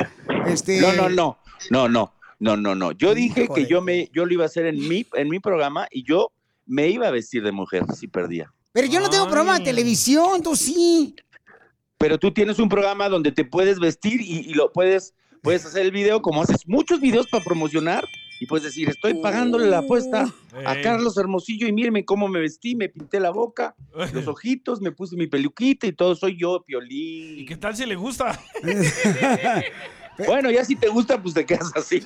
[0.48, 0.82] Este.
[0.82, 1.38] No, no, no,
[1.70, 2.92] no, no, no, no, no.
[2.92, 5.88] Yo dije que yo me, yo lo iba a hacer en mi, en mi programa
[5.92, 6.32] y yo
[6.66, 8.52] me iba a vestir de mujer si perdía.
[8.72, 11.16] Pero yo no tengo programa de televisión, tú sí.
[12.00, 15.14] Pero tú tienes un programa donde te puedes vestir y, y lo puedes,
[15.46, 18.04] puedes hacer el video como haces muchos videos para promocionar
[18.42, 20.34] y puedes decir, estoy pagándole la apuesta
[20.66, 20.82] a.
[20.82, 23.76] Carlos Hermosillo y mírenme cómo me vestí, me pinté la boca,
[24.12, 27.40] los ojitos, me puse mi peluquita y todo, soy yo, Piolín.
[27.40, 28.38] ¿Y qué tal si le gusta?
[30.26, 32.02] Bueno, ya si te gusta, pues te quedas así.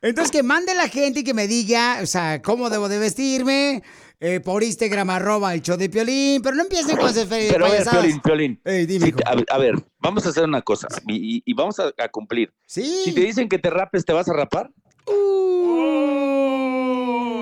[0.00, 3.82] Entonces que mande la gente y que me diga, o sea, cómo debo de vestirme.
[4.20, 6.42] Eh, por Instagram, arroba el show de Piolín.
[6.42, 7.84] Pero no empiecen con esas fe- Pero a ver.
[7.88, 8.60] Piolín, Piolín.
[8.64, 11.52] Dime, si te- a, ver, a ver, vamos a hacer una cosa y, y- y
[11.54, 12.52] vamos a, a cumplir.
[12.66, 13.02] Sí.
[13.04, 14.70] Si te dicen que te rapes, ¿te vas a rapar?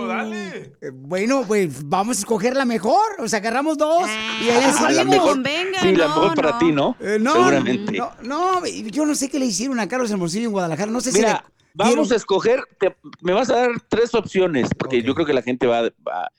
[0.09, 0.73] dale.
[0.81, 3.01] Eh, Bueno, pues vamos a escoger la mejor.
[3.19, 4.09] O sea, agarramos dos
[4.43, 5.43] y ahí Ah, la mejor,
[5.81, 6.97] sí, la mejor para ti, ¿no?
[7.01, 7.93] Eh, no, Seguramente.
[7.99, 10.91] No, no, yo no sé qué le hicieron a Carlos Hermosillo en Guadalajara.
[10.91, 14.69] No sé si Mira, le vamos a escoger, te- me vas a dar tres opciones,
[14.79, 16.31] porque yo creo que la gente va, va,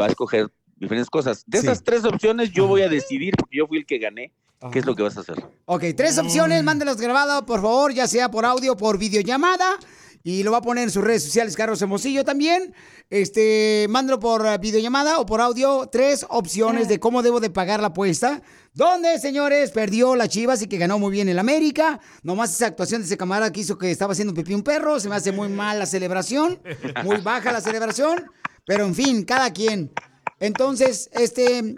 [0.00, 1.44] va a escoger diferentes cosas.
[1.46, 4.32] De estas tres opciones, yo voy a decidir, porque yo fui el que gané,
[4.72, 5.42] qué es lo que vas a hacer.
[5.64, 9.76] Ok, tres opciones, mándelas grabado, por favor, ya sea por audio o por videollamada.
[10.24, 12.74] Y lo va a poner en sus redes sociales, Carlos Hermosillo también.
[13.10, 15.88] Este, mándalo por eh, videollamada o por audio.
[15.90, 18.40] Tres opciones de cómo debo de pagar la apuesta.
[18.72, 22.00] Donde, señores, perdió la Chivas y que ganó muy bien el América.
[22.22, 25.00] Nomás esa actuación de ese camarada que hizo que estaba haciendo pipí un perro.
[25.00, 26.62] Se me hace muy mal la celebración.
[27.02, 28.24] Muy baja la celebración.
[28.64, 29.92] Pero en fin, cada quien.
[30.38, 31.74] Entonces, este.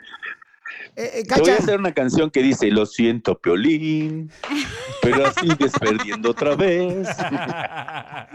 [0.97, 4.31] Eh, eh, Te voy a hacer una canción que dice, lo siento, Piolín,
[5.03, 7.09] pero sigues perdiendo otra vez.
[7.19, 8.29] A-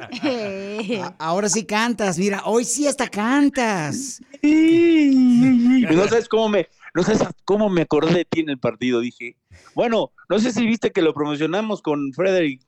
[1.20, 4.22] Ahora sí cantas, mira, hoy sí hasta cantas.
[4.42, 9.00] Y no sabes cómo me, no sabes cómo me acordé de ti en el partido.
[9.02, 9.36] Dije,
[9.76, 12.62] bueno, no sé si viste que lo promocionamos con Frederick,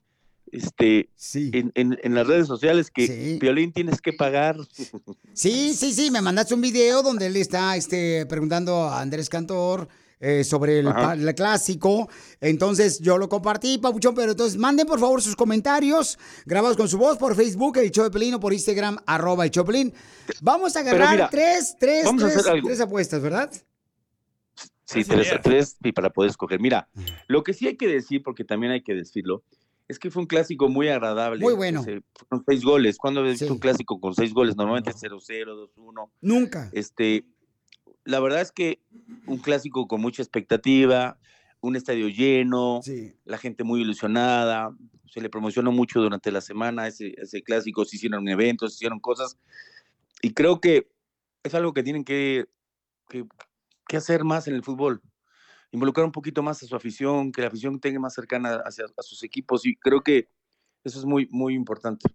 [0.52, 4.56] este, en, en- en las redes sociales que Piolín tienes que pagar.
[5.34, 9.88] Sí, sí, sí, me mandaste un video donde él está este, preguntando a Andrés Cantor
[10.20, 12.08] eh, sobre el, clásico.
[12.38, 16.98] Entonces yo lo compartí, Papuchón, pero entonces manden por favor sus comentarios grabados con su
[16.98, 19.92] voz por Facebook, el Pelín, o por Instagram, arroba el Pelín.
[20.42, 22.06] Vamos a agarrar mira, tres, tres,
[22.62, 23.50] tres, apuestas, ¿verdad?
[24.84, 26.60] Sí, tres a tres y para poder escoger.
[26.60, 26.88] Mira,
[27.26, 29.42] lo que sí hay que decir, porque también hay que decirlo,
[29.92, 31.44] es que fue un clásico muy agradable.
[31.44, 31.82] Muy bueno.
[31.84, 32.96] Se- fueron seis goles.
[32.98, 34.56] ¿Cuándo habías visto un clásico con seis goles?
[34.56, 36.10] Normalmente 0-0, 2-1.
[36.20, 36.68] Nunca.
[36.72, 37.24] Este,
[38.04, 38.80] la verdad es que
[39.26, 41.18] un clásico con mucha expectativa,
[41.60, 42.80] un estadio lleno,
[43.24, 44.74] la gente muy ilusionada,
[45.08, 48.98] se le promocionó mucho durante la semana ese, ese clásico, se hicieron eventos, se hicieron
[48.98, 49.36] cosas,
[50.22, 50.88] y creo que
[51.44, 52.46] es algo que tienen que,
[53.08, 53.24] que,
[53.86, 55.02] que hacer más en el fútbol,
[55.72, 59.02] involucrar un poquito más a su afición, que la afición tenga más cercana hacia a
[59.02, 60.28] sus equipos, y creo que
[60.84, 62.08] eso es muy, muy importante.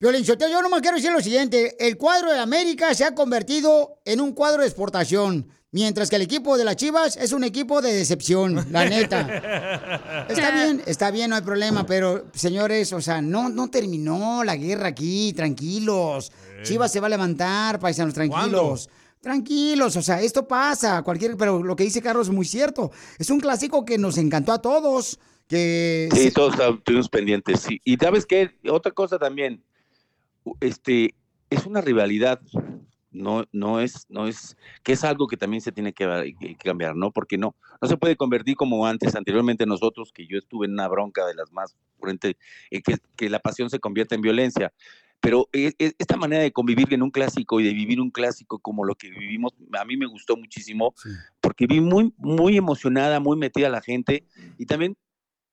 [0.00, 1.76] Violín Sotelo, yo nomás quiero decir lo siguiente.
[1.78, 6.22] El cuadro de América se ha convertido en un cuadro de exportación, mientras que el
[6.22, 10.24] equipo de las Chivas es un equipo de decepción, la neta.
[10.30, 14.56] Está bien, está bien, no hay problema, pero señores, o sea, no, no terminó la
[14.56, 16.32] guerra aquí, tranquilos.
[16.62, 18.88] Chivas se va a levantar, paisanos, tranquilos.
[19.20, 22.90] Tranquilos, o sea, esto pasa, cualquier, pero lo que dice Carlos es muy cierto.
[23.18, 27.60] Es un clásico que nos encantó a todos, que Sí, todos estuvimos pendientes.
[27.60, 27.80] sí.
[27.84, 29.62] Y sabes qué, otra cosa también,
[30.60, 31.14] este,
[31.50, 32.40] es una rivalidad
[33.12, 36.94] no, no es, no es, que es algo que también se tiene que, que cambiar,
[36.96, 37.10] ¿no?
[37.10, 40.88] Porque no, no se puede convertir como antes, anteriormente nosotros, que yo estuve en una
[40.88, 42.36] bronca de las más frente,
[42.70, 44.72] eh, que, que la pasión se convierte en violencia.
[45.20, 48.58] Pero e- e- esta manera de convivir en un clásico y de vivir un clásico
[48.58, 50.94] como lo que vivimos, a mí me gustó muchísimo,
[51.40, 54.24] porque vi muy, muy emocionada, muy metida la gente
[54.58, 54.96] y también,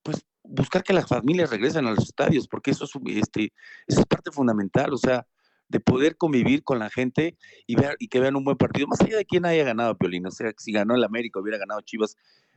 [0.04, 3.52] pues, buscar que las familias regresen a los estadios, porque eso es, este,
[3.86, 5.28] eso es parte fundamental, o sea,
[5.70, 9.02] de poder convivir con la gente y, ver, y que vean un buen partido, más
[9.02, 12.16] allá de quién haya ganado Piolín, o sea, si ganó el América, hubiera ganado Chivas,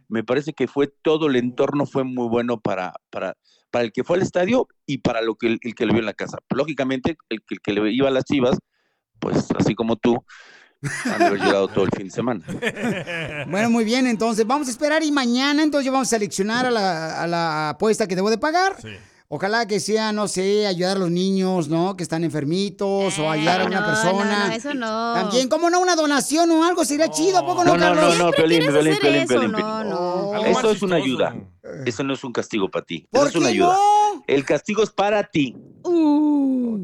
[0.08, 3.36] me parece que fue todo el entorno fue muy bueno para, para,
[3.70, 6.00] para el que fue al estadio y para lo que el, el que lo vio
[6.00, 6.38] en la casa.
[6.50, 8.58] Lógicamente, el, que- el que le iba a las Chivas,
[9.18, 10.24] pues así como tú,
[11.04, 12.44] han de haber llorado todo el fin de semana.
[13.50, 17.22] Bueno, muy bien, entonces vamos a esperar y mañana entonces vamos a seleccionar a la,
[17.22, 18.76] a la apuesta que debo de pagar.
[19.32, 21.96] Ojalá que sea, no sé, ayudar a los niños, ¿no?
[21.96, 24.38] Que están enfermitos o ayudar a una no, persona.
[24.40, 25.14] no, no, eso no.
[25.14, 25.78] También, ¿cómo no?
[25.78, 28.18] Una donación o algo sería chido, ¿a poco no, No, no, Carlos?
[28.18, 30.32] no, no, Piolín, Piolín, Piolín, eso, Piolín, no, no.
[30.32, 31.36] Más Eso es una ayuda.
[31.86, 33.06] Eso no es un castigo para ti.
[33.08, 33.74] ¿Por Eso es una ayuda.
[33.74, 34.24] no?
[34.26, 35.56] El castigo es para ti.
[35.84, 36.82] Uh.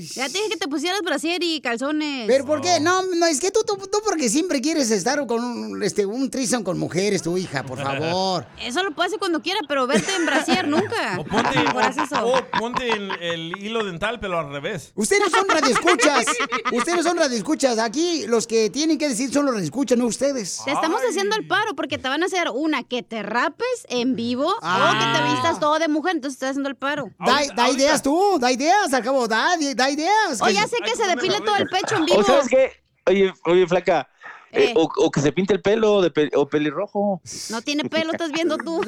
[0.00, 2.26] Ya te dije que te pusieras brasier y calzones.
[2.26, 2.80] ¿Pero por qué?
[2.80, 6.30] No, no, es que tú, tú, tú porque siempre quieres estar con un, este, un
[6.30, 8.46] threesome con mujeres, tu hija, por favor.
[8.62, 11.16] Eso lo puede hacer cuando quiera, pero verte en brasier nunca.
[11.28, 12.02] Ponte, Por eso.
[12.24, 14.92] o- o ponte el, el hilo dental, pero al revés.
[14.94, 16.26] Ustedes no son radioescuchas.
[16.72, 17.78] Ustedes no son radioescuchas.
[17.78, 20.60] Aquí los que tienen que decir son los radioescuchas, no ustedes.
[20.64, 24.16] Te estamos haciendo el paro porque te van a hacer una que te rapes en
[24.16, 27.10] vivo o que te vistas todo de mujer, entonces estás haciendo el paro.
[27.18, 30.40] Da, da ideas tú, da ideas, al cabo, da, da ideas.
[30.40, 32.18] O ya sé que se depile todo el pecho en vivo.
[32.18, 32.72] ¿O sabes qué?
[33.06, 34.08] Oye, oye, flaca.
[34.50, 34.72] eh, Eh.
[34.76, 37.20] o, o que se pinte el pelo de pe- o pelirrojo.
[37.50, 38.80] No tiene pelo, estás viendo tú.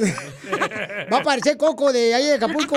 [1.12, 2.76] Va a parecer Coco de ahí de Acapulco.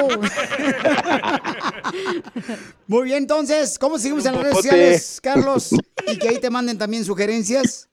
[2.88, 5.69] Muy bien, entonces, ¿cómo seguimos en las redes sociales, Carlos?
[6.07, 7.89] Y que ahí te manden también sugerencias.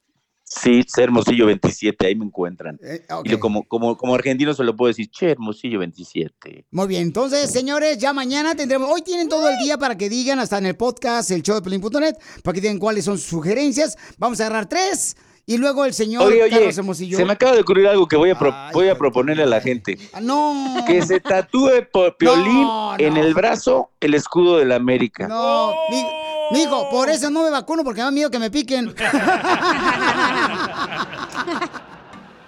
[0.52, 2.76] Sí, Hermosillo 27, ahí me encuentran.
[2.82, 6.66] Eh, Y yo como, como, como argentino se lo puedo decir, Che Hermosillo 27.
[6.72, 10.40] Muy bien, entonces, señores, ya mañana tendremos, hoy tienen todo el día para que digan,
[10.40, 13.96] hasta en el podcast, el show de Pelín.net, para que digan cuáles son sus sugerencias.
[14.18, 17.16] Vamos a agarrar tres y luego el señor Oye, oye, Carlos Hermosillo.
[17.16, 19.61] se me acaba de ocurrir algo que voy a, pro- voy a proponerle a la
[19.61, 19.98] gente.
[20.12, 20.76] Ah, No.
[20.87, 25.26] Que se tatúe por Piolín No, en el brazo el escudo de la América.
[25.29, 26.05] No, mi,
[26.53, 28.94] mijo, por eso no me vacuno, porque me da miedo que me piquen.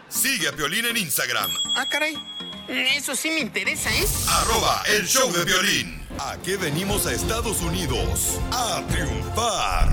[0.08, 2.14] Sigue a Piolín en Instagram, Ah, caray.
[2.68, 4.06] Eso sí me interesa, ¿eh?
[4.28, 6.00] arroba el show de violín.
[6.18, 8.38] ¿A qué venimos a Estados Unidos?
[8.52, 9.88] A triunfar.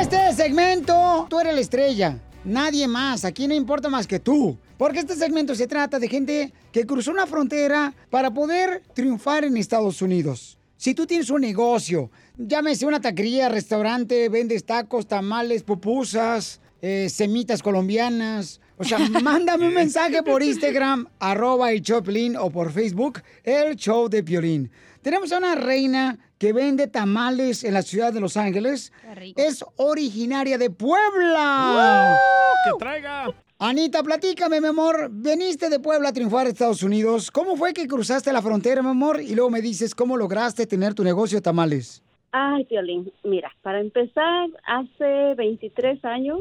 [0.00, 2.18] Este segmento, tú eres la estrella.
[2.44, 3.24] Nadie más.
[3.24, 4.58] Aquí no importa más que tú.
[4.76, 9.56] Porque este segmento se trata de gente que cruzó una frontera para poder triunfar en
[9.56, 10.58] Estados Unidos.
[10.76, 17.62] Si tú tienes un negocio, llámese una taquería, restaurante, vendes tacos, tamales, pupusas, eh, semitas
[17.62, 18.60] colombianas.
[18.78, 24.08] O sea, mándame un mensaje por Instagram, arroba el Choplin, o por Facebook, el show
[24.08, 24.70] de Piolín.
[25.02, 28.94] Tenemos a una reina que vende tamales en la ciudad de Los Ángeles.
[29.36, 32.16] Es originaria de Puebla.
[32.64, 33.34] ¡Que traiga!
[33.58, 35.10] Anita, platícame, mi amor.
[35.10, 37.30] Veniste de Puebla a triunfar a Estados Unidos.
[37.30, 39.20] ¿Cómo fue que cruzaste la frontera, mi amor?
[39.20, 42.02] Y luego me dices cómo lograste tener tu negocio de tamales.
[42.32, 46.38] Ay, Violín, mira, para empezar, hace 23 años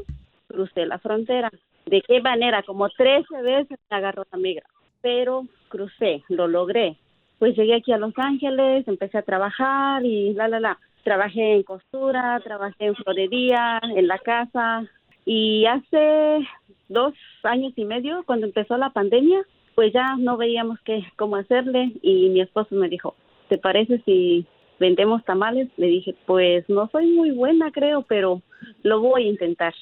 [0.48, 1.52] crucé la frontera.
[1.88, 2.64] ¿De qué manera?
[2.64, 4.66] Como 13 veces me agarró la migra,
[5.02, 6.98] pero crucé, lo logré.
[7.40, 10.80] Pues llegué aquí a Los Ángeles, empecé a trabajar y la, la, la.
[11.04, 14.86] Trabajé en costura, trabajé en florería, en la casa.
[15.26, 16.46] Y hace
[16.90, 19.42] dos años y medio, cuando empezó la pandemia,
[19.76, 23.16] pues ya no veíamos qué, cómo hacerle y mi esposo me dijo,
[23.48, 24.46] ¿te parece si
[24.80, 25.70] vendemos tamales?
[25.78, 28.42] Le dije, pues no soy muy buena, creo, pero
[28.84, 29.74] lo voy a intentar.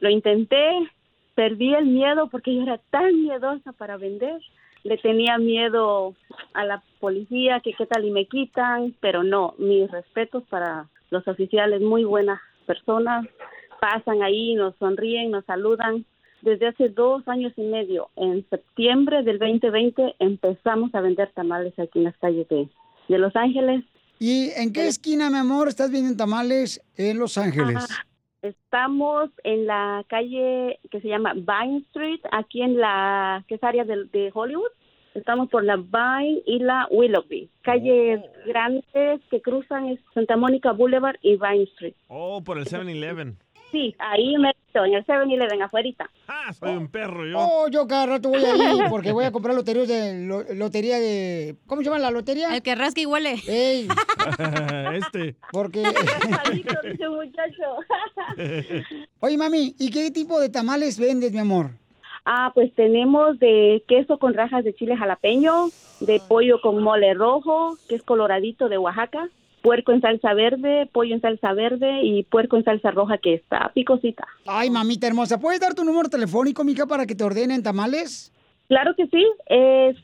[0.00, 0.70] Lo intenté,
[1.34, 4.40] perdí el miedo porque yo era tan miedosa para vender.
[4.82, 6.14] Le tenía miedo
[6.52, 11.28] a la policía, que qué tal y me quitan, pero no, mis respetos para los
[11.28, 13.26] oficiales, muy buenas personas,
[13.78, 16.06] pasan ahí, nos sonríen, nos saludan.
[16.40, 21.98] Desde hace dos años y medio, en septiembre del 2020, empezamos a vender tamales aquí
[21.98, 22.70] en las calles de,
[23.10, 23.84] de Los Ángeles.
[24.18, 27.86] ¿Y en qué esquina, mi amor, estás vendiendo tamales en Los Ángeles?
[28.40, 33.84] Estamos en la calle que se llama Vine Street, aquí en la que es área
[33.84, 34.72] de, de Hollywood.
[35.14, 37.48] Estamos por la Vine y la Willoughby.
[37.62, 41.94] Calles grandes que cruzan Santa Mónica Boulevard y Vine Street.
[42.08, 43.36] Oh, por el 7-Eleven.
[43.70, 45.88] sí, ahí me en el 7-Eleven afuera.
[46.26, 47.38] Ah, soy un perro yo.
[47.38, 51.54] Oh, yo cada rato voy ahí porque voy a comprar loterías de lo- lotería de
[51.66, 52.52] ¿cómo se llama la lotería?
[52.56, 53.36] El que rasca y huele.
[53.46, 53.86] Ey,
[54.94, 55.36] este.
[55.52, 55.84] porque.
[59.20, 61.70] Oye, mami, ¿y qué tipo de tamales vendes, mi amor?
[62.24, 65.68] Ah, pues tenemos de queso con rajas de chile jalapeño,
[66.00, 69.28] de pollo con mole rojo, que es coloradito de Oaxaca,
[69.62, 73.70] puerco en salsa verde, pollo en salsa verde y puerco en salsa roja que está
[73.74, 74.26] picosita.
[74.46, 78.32] Ay, mamita hermosa, ¿puedes dar tu número telefónico, mija, para que te ordenen tamales?
[78.68, 79.96] Claro que sí, es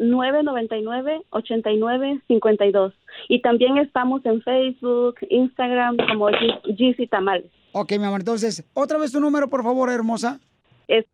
[0.00, 2.92] 323-999-8952.
[3.28, 7.50] Y también estamos en Facebook, Instagram como GC Tamales.
[7.72, 10.40] Ok, mi amor, entonces, otra vez tu número, por favor, hermosa.
[10.88, 11.04] Es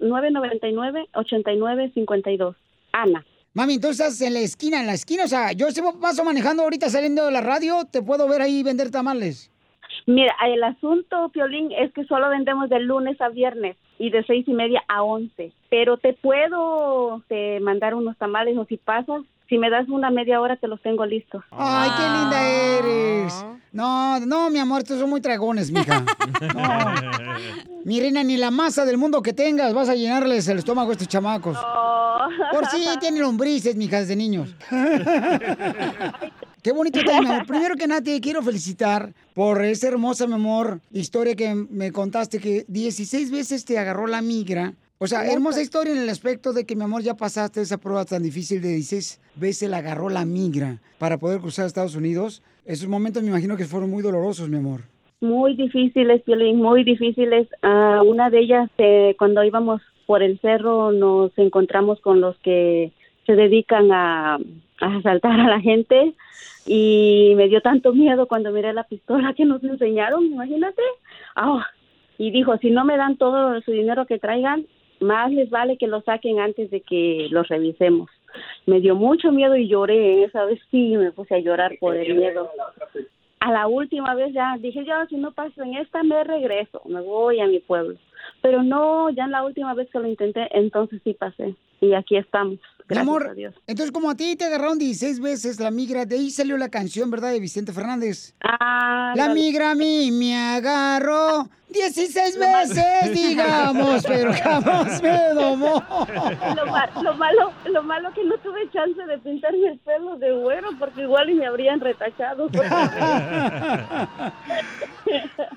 [0.00, 2.54] 323-999-8952.
[2.92, 3.24] Ana.
[3.54, 6.62] Mami, entonces estás en la esquina, en la esquina, o sea, yo se paso manejando
[6.62, 9.50] ahorita saliendo de la radio, te puedo ver ahí vender tamales.
[10.04, 14.46] Mira, el asunto, Piolín, es que solo vendemos de lunes a viernes y de seis
[14.46, 15.52] y media a once.
[15.70, 20.40] Pero te puedo te mandar unos tamales o si pasas, si me das una media
[20.40, 21.42] hora te los tengo listos.
[21.50, 23.44] Ay, qué linda eres.
[23.72, 26.04] No, no, mi amor, estos son muy dragones, mija.
[26.54, 26.94] No.
[27.84, 30.92] Mi reina, ni la masa del mundo que tengas vas a llenarles el estómago a
[30.92, 31.56] estos chamacos.
[32.50, 34.54] Por sí, tienen lombrices, mija, desde niños.
[36.62, 37.20] Qué bonito tema.
[37.20, 37.46] mi amor.
[37.46, 42.40] Primero que nada, te quiero felicitar por esa hermosa, mi amor, historia que me contaste
[42.40, 44.74] que 16 veces te agarró la migra.
[44.98, 48.06] O sea, hermosa historia en el aspecto de que, mi amor, ya pasaste esa prueba
[48.06, 52.42] tan difícil de 16 veces la agarró la migra para poder cruzar Estados Unidos.
[52.64, 54.80] Esos momentos me imagino que fueron muy dolorosos, mi amor.
[55.20, 57.46] Muy difíciles, Piolín, muy difíciles.
[57.60, 62.90] Ah, una de ellas, eh, cuando íbamos por el cerro, nos encontramos con los que
[63.26, 64.36] se dedican a,
[64.80, 66.14] a asaltar a la gente
[66.64, 70.82] y me dio tanto miedo cuando miré la pistola que nos enseñaron, imagínate.
[71.34, 71.66] Ah,
[72.16, 74.66] y dijo, si no me dan todo su dinero que traigan,
[75.00, 78.08] más les vale que lo saquen antes de que los revisemos.
[78.66, 82.14] Me dio mucho miedo y lloré, esa vez sí me puse a llorar por el
[82.14, 82.50] miedo.
[83.40, 87.00] A la última vez ya dije, yo si no paso en esta me regreso, me
[87.00, 87.96] voy a mi pueblo.
[88.42, 91.54] Pero no, ya en la última vez que lo intenté, entonces sí pasé.
[91.80, 92.58] Y aquí estamos.
[92.88, 93.54] Gracias amor, a Dios.
[93.66, 97.10] entonces como a ti te agarraron 16 veces la migra, de ahí salió la canción,
[97.10, 97.32] ¿verdad?
[97.32, 98.34] De Vicente Fernández.
[98.42, 105.82] Ah, La la- migra a mí me agarró 16 veces, digamos, pero jamás me domó.
[106.56, 110.32] Lo, ma- lo malo, lo malo que no tuve chance de pintarme el pelo de
[110.32, 112.48] güero porque igual y me habrían retachado.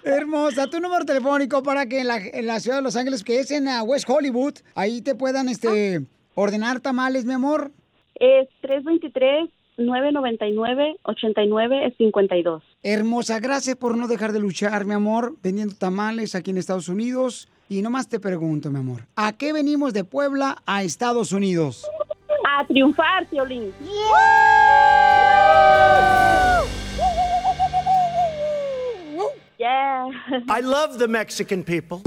[0.03, 3.39] Hermosa, tu número telefónico para que en la, en la ciudad de Los Ángeles, que
[3.39, 6.01] es en ah, West Hollywood, ahí te puedan este
[6.33, 7.71] ordenar tamales, mi amor.
[8.15, 8.47] Es
[9.79, 12.61] 323-999-8952.
[12.83, 17.49] Hermosa, gracias por no dejar de luchar, mi amor, vendiendo tamales aquí en Estados Unidos.
[17.69, 21.87] Y nomás te pregunto, mi amor, ¿a qué venimos de Puebla a Estados Unidos?
[22.47, 23.71] A triunfar, Piolín.
[29.59, 30.09] Yeah.
[30.47, 32.01] I love the Mexican people.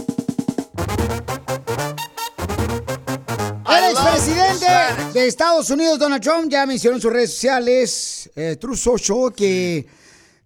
[3.93, 4.66] Expresidente
[5.12, 9.86] de Estados Unidos, Donald Trump, ya mencionó en sus redes sociales, eh, True Social, que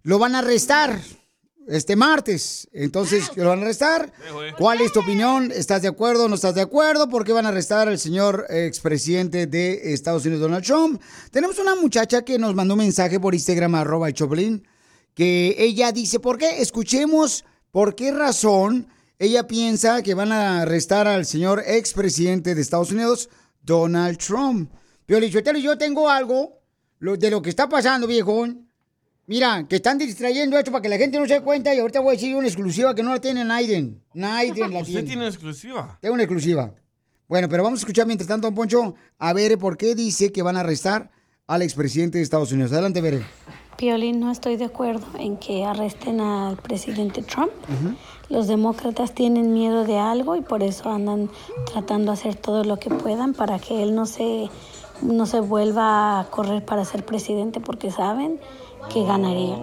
[0.03, 0.99] lo van a arrestar
[1.65, 2.67] este martes.
[2.73, 4.11] Entonces, lo van a arrestar.
[4.57, 5.49] ¿Cuál es tu opinión?
[5.55, 7.07] ¿Estás de acuerdo o no estás de acuerdo?
[7.07, 11.01] ¿Por qué van a arrestar al señor expresidente de Estados Unidos, Donald Trump?
[11.31, 14.67] Tenemos una muchacha que nos mandó un mensaje por Instagram, arroba el Choplin,
[15.13, 16.61] que ella dice, ¿por qué?
[16.61, 18.89] Escuchemos por qué razón
[19.19, 23.29] ella piensa que van a arrestar al señor expresidente de Estados Unidos,
[23.61, 24.71] Donald Trump.
[25.05, 26.59] Piolichotelo, yo tengo algo
[26.99, 28.67] lo- de lo que está pasando, viejón.
[29.25, 31.99] Mira, que están distrayendo esto para que la gente no se dé cuenta y ahorita
[31.99, 34.01] voy a decir una exclusiva que no la tiene Naiden.
[34.13, 35.07] Naiden la Usted tiene.
[35.07, 35.97] tiene exclusiva.
[36.01, 36.73] Tengo una exclusiva.
[37.27, 40.41] Bueno, pero vamos a escuchar mientras tanto, don Poncho, a ver por qué dice que
[40.41, 41.11] van a arrestar
[41.45, 42.71] al expresidente de Estados Unidos.
[42.71, 43.25] Adelante, Bere.
[43.77, 47.51] Piolín, no estoy de acuerdo en que arresten al presidente Trump.
[48.29, 51.29] Los demócratas tienen miedo de algo y por eso andan
[51.71, 54.49] tratando de hacer todo lo que puedan para que él no se,
[55.01, 58.39] no se vuelva a correr para ser presidente porque saben
[58.91, 59.57] que ganaría.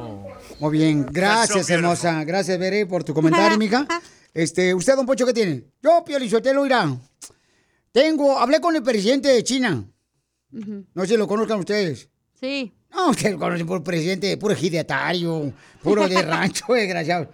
[0.61, 2.25] Muy bien, gracias, hermosa.
[2.25, 3.87] Gracias, Bere, por tu comentario, mija.
[4.35, 5.63] Este, ¿usted, don Poncho, qué tiene?
[5.81, 6.89] Yo, Piolichotelo, irá.
[7.93, 9.85] Tengo, hablé con el presidente de China.
[10.51, 12.09] No sé si lo conozcan ustedes.
[12.41, 12.75] Sí.
[12.93, 15.53] No, ustedes lo conocen por presidente, puro ejidatario,
[15.83, 17.31] puro de rancho, desgraciado.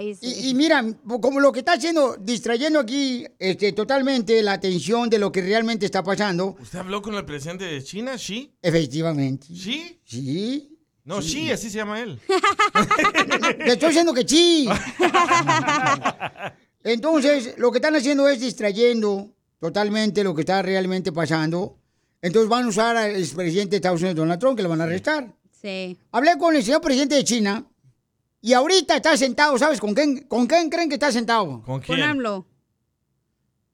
[0.00, 0.84] Y, y mira,
[1.20, 5.86] como lo que está haciendo, distrayendo aquí este, totalmente la atención de lo que realmente
[5.86, 8.16] está pasando, ¿Usted habló con el presidente de China?
[8.16, 8.52] ¿Sí?
[8.62, 9.46] efectivamente.
[9.48, 10.00] ¿Sí?
[10.04, 10.68] Sí.
[11.04, 12.20] No, Xi, así se llama él.
[13.58, 14.68] Le estoy diciendo que sí.
[16.84, 21.78] Entonces, lo que están haciendo es distrayendo totalmente lo que está realmente pasando.
[22.20, 24.84] Entonces van a usar al expresidente de Estados Unidos, Donald Trump, que lo van a
[24.84, 25.34] arrestar.
[25.60, 25.98] Sí.
[26.12, 27.66] Hablé con el señor presidente de China
[28.41, 31.61] y ahorita está sentado, ¿sabes con quién, con quién creen que está sentado?
[31.63, 32.45] ¿Con Con AMLO.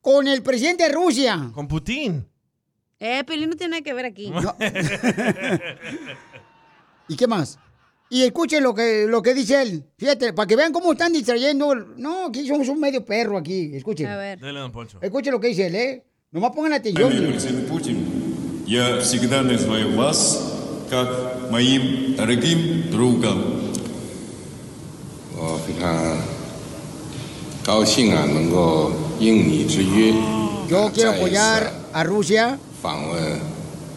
[0.02, 1.52] Con el presidente de Rusia.
[1.54, 2.28] Con Putin.
[3.00, 4.32] Eh, Pelín no tiene nada que ver aquí.
[7.08, 7.60] ¿Y qué más?
[8.10, 9.84] Y escuchen lo que, lo que dice él.
[9.98, 11.74] Fíjate, para que vean cómo están distrayendo.
[11.76, 13.76] No, aquí somos un medio perro aquí.
[13.76, 14.08] Escuchen.
[14.08, 14.40] A ver.
[14.40, 15.00] Dale, don Poncho.
[15.02, 16.04] Escuchen lo que dice él, ¿eh?
[16.32, 17.10] Nomás pongan atención.
[17.10, 23.67] Президент Путин, я всегда называю вас как моим дорогим другом.
[25.41, 26.17] 我非常
[27.65, 30.13] 高兴啊，能够应你之约。
[30.69, 32.59] Yo quiero apoyar a Rusia.
[32.83, 33.39] 访问。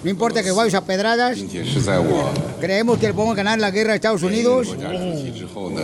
[0.04, 1.38] No importa que vayas a pedradas.
[2.60, 4.68] Creemos que podemos ganar la guerra de Estados Unidos.
[4.68, 5.82] 国家主席之后呢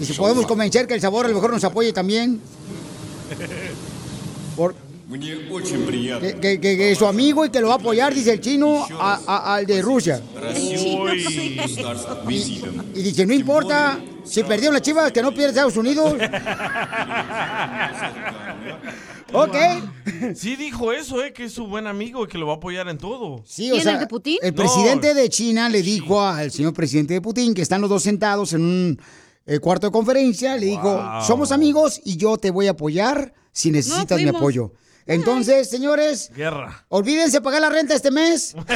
[0.00, 2.40] ，Y si podemos convencer que El Sabor a lo mejor nos apoye también.
[5.10, 8.86] Que, que, es su amigo y que lo va a apoyar, dice el chino,
[9.26, 10.22] al de Rusia.
[12.28, 16.14] Y, dice, no importa, si perdieron las chivas, que no pierde Estados Unidos.
[19.32, 19.56] ok.
[20.36, 22.88] Sí dijo eso, eh, que es su buen amigo y que lo va a apoyar
[22.88, 23.42] en todo.
[23.44, 24.38] Sí, el, de Putin?
[24.42, 28.04] el presidente de China le dijo al señor presidente de Putin que están los dos
[28.04, 29.00] sentados en un
[29.46, 33.72] eh, cuarto de conferencia, le dijo, somos amigos y yo te voy a apoyar si
[33.72, 34.72] necesitas mi apoyo.
[35.14, 36.84] Entonces, señores, Guerra.
[36.88, 38.54] olvídense pagar la renta este mes.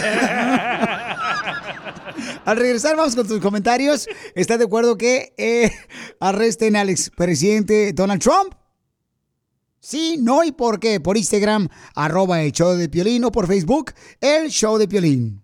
[2.44, 4.06] Al regresar, vamos con tus comentarios.
[4.34, 5.70] ¿Estás de acuerdo que eh,
[6.20, 8.54] arresten al expresidente Donald Trump?
[9.80, 11.00] Sí, no y por qué.
[11.00, 15.42] Por Instagram, arroba el show de Piolín o por Facebook, el show de Piolín.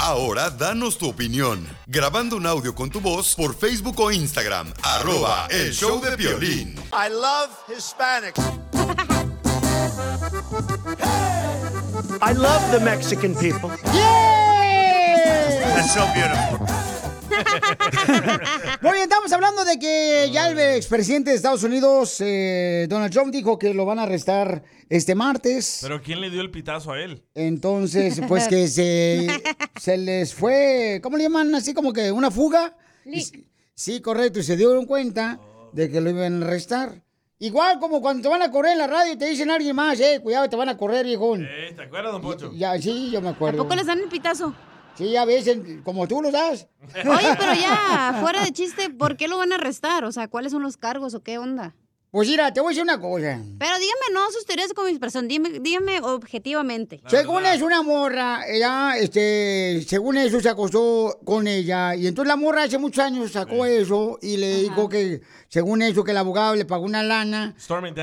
[0.00, 5.46] Ahora danos tu opinión, grabando un audio con tu voz por Facebook o Instagram, arroba
[5.50, 6.74] el show de violín.
[6.92, 8.40] I love Hispanics.
[12.22, 13.70] I love the Mexican people.
[15.74, 16.66] That's so beautiful.
[18.82, 23.32] Muy bien, estamos hablando de que ya el expresidente de Estados Unidos, eh, Donald Trump,
[23.32, 25.78] dijo que lo van a arrestar este martes.
[25.82, 27.22] Pero ¿quién le dio el pitazo a él?
[27.34, 29.26] Entonces, pues que se,
[29.80, 31.54] se les fue, ¿cómo le llaman?
[31.54, 32.76] Así como que una fuga.
[33.04, 35.40] Y- Sí, correcto, y se dieron cuenta
[35.72, 37.02] de que lo iban a arrestar.
[37.42, 39.74] Igual como cuando te van a correr en la radio y te dicen a alguien
[39.74, 41.42] más, eh, cuidado, te van a correr, viejón.
[41.42, 42.52] Eh, ¿Te acuerdas, don Poncho?
[42.52, 43.62] Ya, sí, yo me ¿A acuerdo.
[43.62, 44.52] poco les dan el pitazo?
[44.94, 46.68] Sí, a veces, como tú lo das.
[46.96, 50.04] Oye, pero ya, fuera de chiste, ¿por qué lo van a arrestar?
[50.04, 51.74] O sea, ¿cuáles son los cargos o qué onda?
[52.12, 53.38] Pues mira, te voy a decir una cosa.
[53.58, 57.00] Pero dígame no sus teorías con mis personas, dígame, dígame objetivamente.
[57.08, 61.94] Según es una morra, ella, este, según eso se acostó con ella.
[61.94, 66.02] Y entonces la morra hace muchos años sacó eso y le dijo que, según eso,
[66.02, 67.54] que el abogado le pagó una lana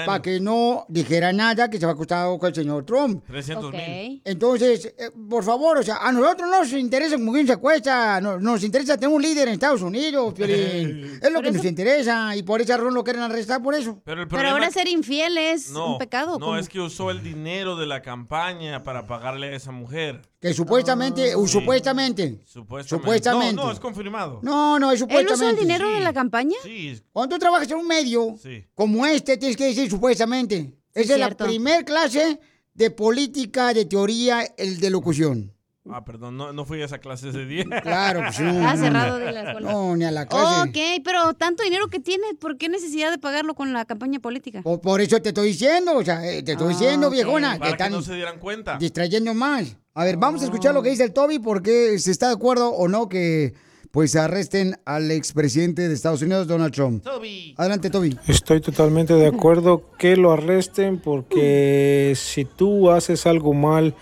[0.06, 3.26] para que no dijera nada que se había acostado con el señor Trump.
[3.28, 4.22] 300 mil.
[4.24, 8.22] Entonces, eh, por favor, o sea, a nosotros no nos interesa con quién se acuesta,
[8.22, 11.20] no- nos interesa tener un líder en Estados Unidos, Piolín.
[11.22, 13.97] Es lo que nos interesa y por esa razón lo quieren arrestar por eso.
[14.06, 16.34] Pero el Pero problema ahora ser infiel es no, un pecado.
[16.40, 16.58] No, ¿cómo?
[16.58, 20.22] es que usó el dinero de la campaña para pagarle a esa mujer.
[20.40, 21.48] Que supuestamente, Ah.
[21.48, 22.42] supuestamente.
[22.46, 22.90] Supuestamente.
[22.90, 23.56] Supuestamente.
[23.56, 24.40] No, no, es confirmado.
[24.44, 25.34] No, no, es ¿Él supuestamente.
[25.34, 26.56] usó el dinero de la campaña?
[26.64, 27.00] Sí.
[27.12, 28.64] Cuando tú trabajas en un medio Sí.
[28.76, 30.74] como este, tienes que decir supuestamente.
[30.94, 31.46] Esa es la cierto.
[31.46, 32.40] primer clase
[32.74, 35.54] de política, de teoría, el de locución.
[35.92, 37.64] Ah, perdón, no, no fui a esa clase ese día.
[37.84, 38.68] Claro, pues no.
[38.68, 39.72] Ah, no, cerrado de la escuela.
[39.72, 40.70] No, ni a la clase.
[40.70, 44.62] Ok, pero tanto dinero que tiene, ¿por qué necesidad de pagarlo con la campaña política?
[44.62, 47.60] Por, por eso te estoy diciendo, o sea, eh, te estoy Ah, diciendo, viejona, que
[47.60, 48.78] Para que están no se dieran cuenta.
[48.78, 49.78] distrayendo más.
[49.94, 52.70] A ver, vamos a escuchar lo que dice el Toby, porque si está de acuerdo
[52.70, 53.54] o no que
[53.90, 57.04] pues arresten al expresidente de Estados Unidos, Donald Trump.
[57.04, 57.56] Toby.
[57.58, 58.16] Adelante, Toby.
[58.28, 63.96] Estoy totalmente de acuerdo que lo arresten porque si tú haces algo mal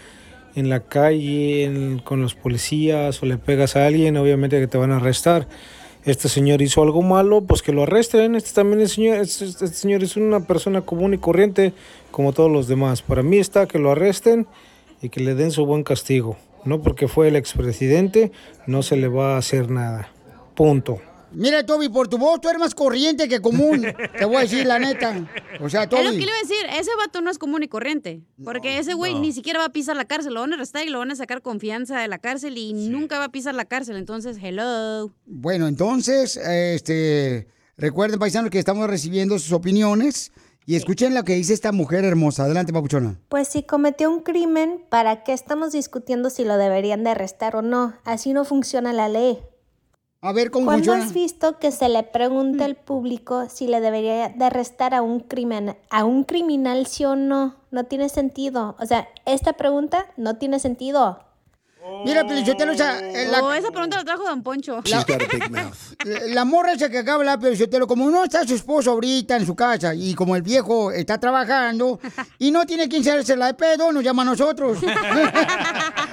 [0.55, 4.91] en la calle con los policías o le pegas a alguien, obviamente que te van
[4.91, 5.47] a arrestar.
[6.05, 8.35] Este señor hizo algo malo, pues que lo arresten.
[8.35, 11.73] Este también es señor, este, este señor es una persona común y corriente
[12.11, 13.01] como todos los demás.
[13.01, 14.47] Para mí está que lo arresten
[15.01, 16.37] y que le den su buen castigo.
[16.63, 18.31] No porque fue el expresidente,
[18.67, 20.09] no se le va a hacer nada.
[20.55, 20.99] Punto.
[21.35, 23.85] Mira, Toby, por tu voz tú eres más corriente que común.
[24.17, 25.27] Te voy a decir la neta.
[25.61, 26.17] O sea, Es lo que Toby.
[26.17, 28.21] le iba a decir, ese vato no es común y corriente.
[28.43, 29.21] Porque ese güey no.
[29.21, 31.15] ni siquiera va a pisar la cárcel, lo van a arrestar y lo van a
[31.15, 33.97] sacar confianza de la cárcel y nunca va a pisar la cárcel.
[33.97, 35.11] Entonces, hello.
[35.25, 40.31] Bueno, entonces, este, recuerden, paisanos, que estamos recibiendo sus opiniones
[40.67, 42.45] Y escuchen lo que dice esta mujer hermosa.
[42.45, 43.19] Adelante, papuchona.
[43.29, 47.61] Pues si cometió un crimen, ¿para qué estamos discutiendo si lo deberían de arrestar o
[47.61, 47.93] no?
[48.03, 49.37] Así no funciona la ley.
[50.25, 51.05] A ver, ¿cómo ¿Cuándo funciona?
[51.05, 55.19] has visto que se le pregunta al público si le debería de arrestar a un
[55.19, 57.57] crimen, a un criminal sí o no?
[57.69, 58.75] No tiene sentido.
[58.79, 61.19] O sea, esta pregunta no tiene sentido.
[62.03, 62.99] Mira, Pelichotelo, o sea,
[63.29, 64.81] la, Oh, esa pregunta la trajo Don Poncho.
[64.85, 65.05] la,
[66.29, 69.45] la morra esa que acaba de hablar, Pelichotelo, como no está su esposo ahorita en
[69.45, 71.99] su casa y como el viejo está trabajando
[72.39, 74.79] y no tiene quien hacerse la de pedo, nos llama a nosotros.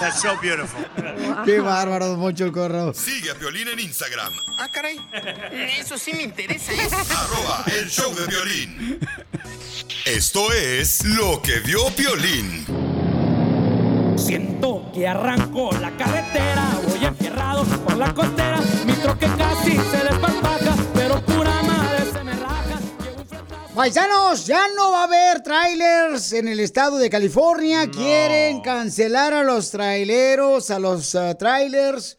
[0.00, 0.84] That's so beautiful.
[1.44, 2.94] Qué bárbaro, Don Poncho el corro.
[2.94, 4.98] Sigue a Piolín en Instagram, Ah, caray.
[5.78, 6.88] Eso sí me interesa, ¿eh?
[6.92, 9.00] arroba el show de violín.
[10.04, 12.64] Esto es lo que vio Piolín.
[14.16, 20.37] Siento que arranco la carretera, voy enfierrado por la costera, mi troque casi se desparpaja,
[23.78, 27.88] Paisanos, ya no va a haber trailers en el estado de California.
[27.88, 32.18] Quieren cancelar a los traileros, a los ah, trailers.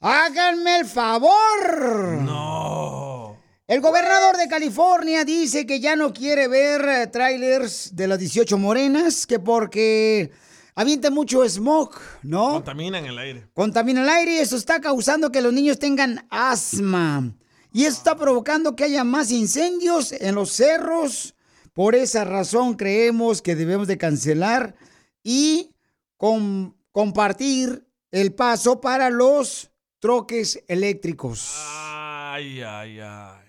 [0.00, 2.22] Háganme el favor.
[2.22, 3.36] No.
[3.66, 8.56] El gobernador de California dice que ya no quiere ver eh, trailers de las 18
[8.56, 10.32] morenas, que porque
[10.74, 12.52] avienta mucho smog, ¿no?
[12.52, 13.46] Contaminan el aire.
[13.52, 17.34] Contamina el aire y eso está causando que los niños tengan asma.
[17.78, 21.36] Y eso está provocando que haya más incendios en los cerros.
[21.72, 24.74] Por esa razón creemos que debemos de cancelar
[25.22, 25.76] y
[26.16, 29.70] com- compartir el paso para los
[30.00, 31.54] troques eléctricos.
[31.56, 33.44] Ay, ay, ay.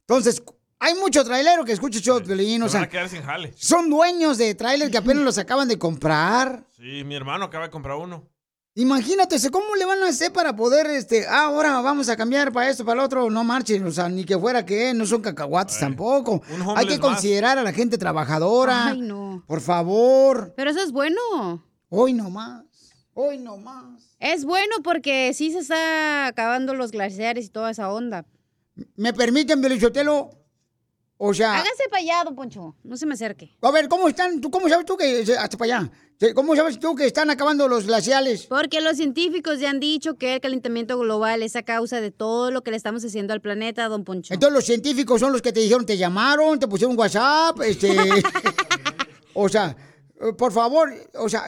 [0.00, 0.42] Entonces,
[0.80, 3.52] hay mucho trailero que escucha show, Piolín, o Se van a sea, quedar sin jale.
[3.56, 6.64] son dueños de trailers que apenas los acaban de comprar.
[6.76, 8.26] Sí, mi hermano acaba de comprar uno.
[8.78, 12.70] Imagínate, ¿cómo le van a hacer para poder, este, ah, ahora vamos a cambiar para
[12.70, 13.28] esto, para el otro?
[13.28, 16.40] No marchen, o sea, ni que fuera que no son cacahuates tampoco.
[16.76, 17.00] Hay que más.
[17.00, 18.90] considerar a la gente trabajadora.
[18.90, 19.42] Ay, no.
[19.48, 20.54] Por favor.
[20.56, 21.66] Pero eso es bueno.
[21.88, 22.66] Hoy no más.
[23.14, 24.14] Hoy no más.
[24.20, 28.26] Es bueno porque sí se está acabando los glaciares y toda esa onda.
[28.94, 30.30] ¿Me permiten, Belichotelo?
[31.18, 31.54] O sea...
[31.54, 32.76] Hágase para allá, don Poncho.
[32.84, 33.56] No se me acerque.
[33.60, 34.40] A ver, ¿cómo están?
[34.40, 35.90] ¿Tú cómo sabes tú que hasta para allá?
[36.34, 38.46] ¿Cómo sabes tú que están acabando los glaciales?
[38.46, 42.50] Porque los científicos ya han dicho que el calentamiento global es a causa de todo
[42.52, 44.32] lo que le estamos haciendo al planeta, don Poncho.
[44.32, 47.96] Entonces los científicos son los que te dijeron, te llamaron, te pusieron WhatsApp, este...
[49.34, 49.76] o sea,
[50.36, 51.44] por favor, o sea,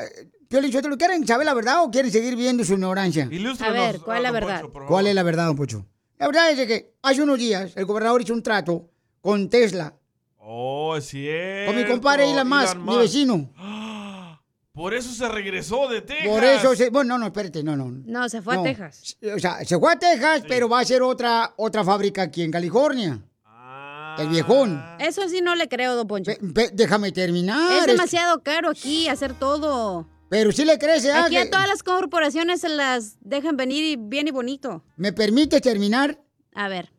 [0.49, 3.29] Piolín, ¿lo quieren saber la verdad o quieren seguir viendo su ignorancia?
[3.61, 4.65] A ver, ¿cuál es la verdad?
[4.89, 5.87] ¿Cuál es la verdad, don Pocho?
[6.19, 8.90] La verdad es de que hace unos días el gobernador hizo un trato
[9.21, 9.95] con Tesla,
[10.39, 11.73] Oh, es cierto.
[11.73, 13.51] con mi compadre Elon Musk, mi vecino.
[14.73, 16.29] Por eso se regresó de Texas.
[16.29, 17.91] Por eso, se, bueno, no, no, espérate, no, no.
[17.91, 18.61] No, se fue No.
[18.61, 19.17] a Texas.
[19.35, 22.51] O sea, se fue a Texas, pero va a hacer otra, otra fábrica aquí en
[22.51, 23.21] California.
[24.19, 24.83] El viejón.
[24.99, 26.33] Eso sí no le creo, don Poncho.
[26.73, 27.73] déjame terminar.
[27.73, 30.07] Es es- demasiado caro aquí hacer todo.
[30.29, 31.13] Pero sí le crees, ¿eh?
[31.13, 34.85] Aquí Que- a todas las corporaciones se las dejan venir y bien y bonito.
[34.97, 36.21] ¿Me permite terminar?
[36.55, 36.93] A ver.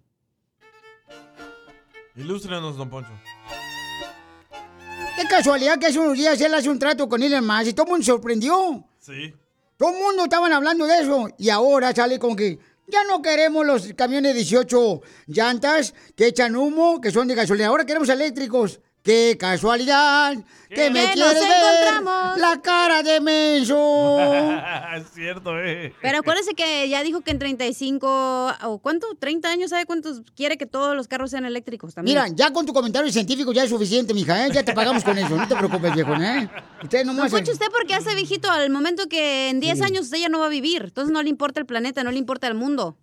[2.15, 3.11] Ilústrenos, don Poncho.
[5.15, 7.85] Qué casualidad que hace unos días él hace un trato con Elon Musk y todo
[7.85, 8.85] el mundo se sorprendió.
[8.99, 9.33] Sí.
[9.77, 11.29] Todo el mundo estaban hablando de eso.
[11.37, 16.99] Y ahora sale con que ya no queremos los camiones 18 llantas que echan humo,
[16.99, 17.67] que son de gasolina.
[17.67, 18.79] Ahora queremos eléctricos.
[19.03, 20.35] ¡Qué casualidad!
[20.69, 22.37] ¡Que me nos ver encontramos.
[22.39, 24.19] la cara de menso!
[24.95, 25.93] es cierto, eh.
[26.03, 30.57] Pero acuérdese que ya dijo que en 35 o cuánto, 30 años, ¿sabe cuántos quiere
[30.57, 32.15] que todos los carros sean eléctricos también?
[32.19, 34.51] Mira, ya con tu comentario científico ya es suficiente, mija, ¿eh?
[34.53, 35.35] Ya te pagamos con eso.
[35.35, 36.47] No te preocupes, viejo, ¿eh?
[36.83, 37.27] Usted No.
[37.27, 39.83] Poncho, usted porque hace viejito al momento que en 10 Sí.
[39.83, 40.83] años usted ya no va a vivir.
[40.83, 42.97] Entonces no le importa el planeta, no le importa el mundo.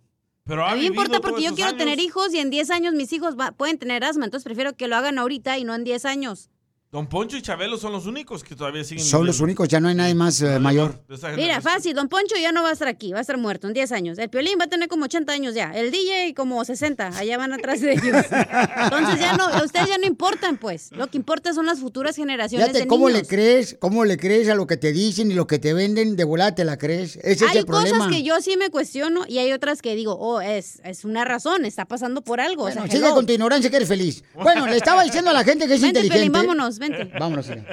[0.49, 1.77] Pero A mí me importa porque yo quiero años.
[1.77, 4.25] tener hijos y en 10 años mis hijos va- pueden tener asma.
[4.25, 6.49] Entonces prefiero que lo hagan ahorita y no en 10 años.
[6.91, 9.89] Don Poncho y Chabelo son los únicos que todavía siguen Son los únicos, ya no
[9.89, 10.99] hay nadie más eh, mayor.
[11.35, 13.73] Mira, fácil, Don Poncho ya no va a estar aquí, va a estar muerto en
[13.75, 14.17] 10 años.
[14.17, 15.71] El Piolín va a tener como 80 años ya.
[15.71, 18.25] El DJ como 60, allá van atrás de ellos.
[18.31, 20.89] Entonces ya no, a ustedes ya no importan, pues.
[20.91, 23.21] Lo que importa son las futuras generaciones Fíjate de cómo niños.
[23.21, 26.15] le crees, cómo le crees a lo que te dicen y lo que te venden,
[26.15, 27.17] de volada te la crees.
[27.17, 27.99] Ese es hay el problema.
[27.99, 31.23] cosas que yo sí me cuestiono y hay otras que digo, oh, es, es una
[31.23, 32.63] razón, está pasando por algo.
[32.63, 33.13] o sea, Sigue hello.
[33.13, 34.23] con tu ignorancia que eres feliz.
[34.33, 36.31] Bueno, le estaba diciendo a la gente que es Vente, inteligente.
[36.31, 37.05] Piolín, vámonos, vente.
[37.19, 37.65] Vámonos, señor.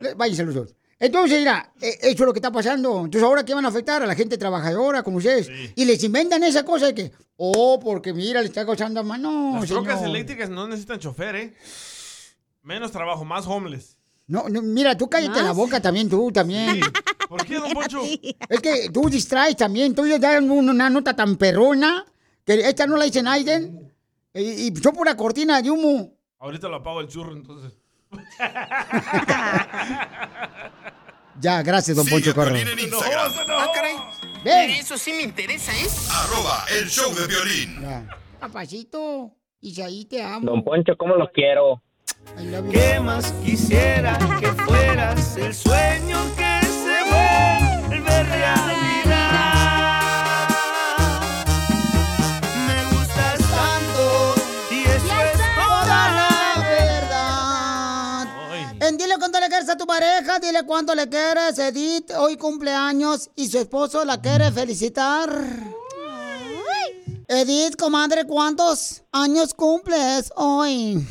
[0.00, 0.74] Le- Váyanse los dos.
[0.98, 2.98] Entonces, mira, eh, eso es lo que está pasando.
[3.04, 4.02] Entonces, ¿ahora qué van a afectar?
[4.02, 5.50] A la gente trabajadora, como ustedes.
[5.74, 9.54] Y les inventan esa cosa de que, oh, porque mira, le está causando a mano.
[9.58, 10.10] Las trocas señor.
[10.10, 11.54] eléctricas no necesitan chofer, ¿eh?
[12.62, 13.96] Menos trabajo, más homeless.
[14.28, 15.44] No, no, mira, tú cállate ¿Más?
[15.44, 16.80] la boca también, tú también.
[17.28, 18.02] ¿Por qué, don Poncho?
[18.48, 22.04] Es que tú distraes también, tú le das una, una nota tan perrona
[22.44, 23.92] que esta no la dice Aiden
[24.32, 26.14] y, y son pura cortina de humo.
[26.38, 27.72] Ahorita lo apago el churro, entonces.
[31.40, 32.54] Ya, gracias, don Poncho Corro.
[32.54, 33.96] Ah, caray.
[34.78, 35.86] Eso sí me interesa, ¿eh?
[36.10, 37.84] Arroba el show de violín.
[38.38, 40.46] Papacito, Isaí, te amo.
[40.46, 41.82] Don Poncho, ¿cómo los quiero?
[42.70, 49.21] ¿Qué más quisiera que fueras el sueño que se vuelve realidad?
[59.72, 61.58] A tu pareja, dile cuánto le quieres.
[61.58, 65.30] Edith hoy cumpleaños y su esposo la quiere felicitar.
[67.26, 71.02] Edith, comadre, ¿cuántos años cumples hoy?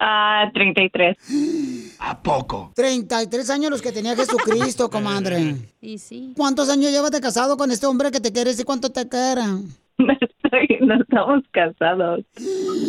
[0.00, 1.16] Ah, 33.
[2.00, 2.72] ¿A poco?
[2.74, 5.56] 33 años los que tenía Jesucristo, comadre.
[5.80, 6.32] Y sí.
[6.36, 9.42] ¿Cuántos años llevas de casado con este hombre que te quiere y cuánto te quiere?
[10.80, 12.20] No estamos casados.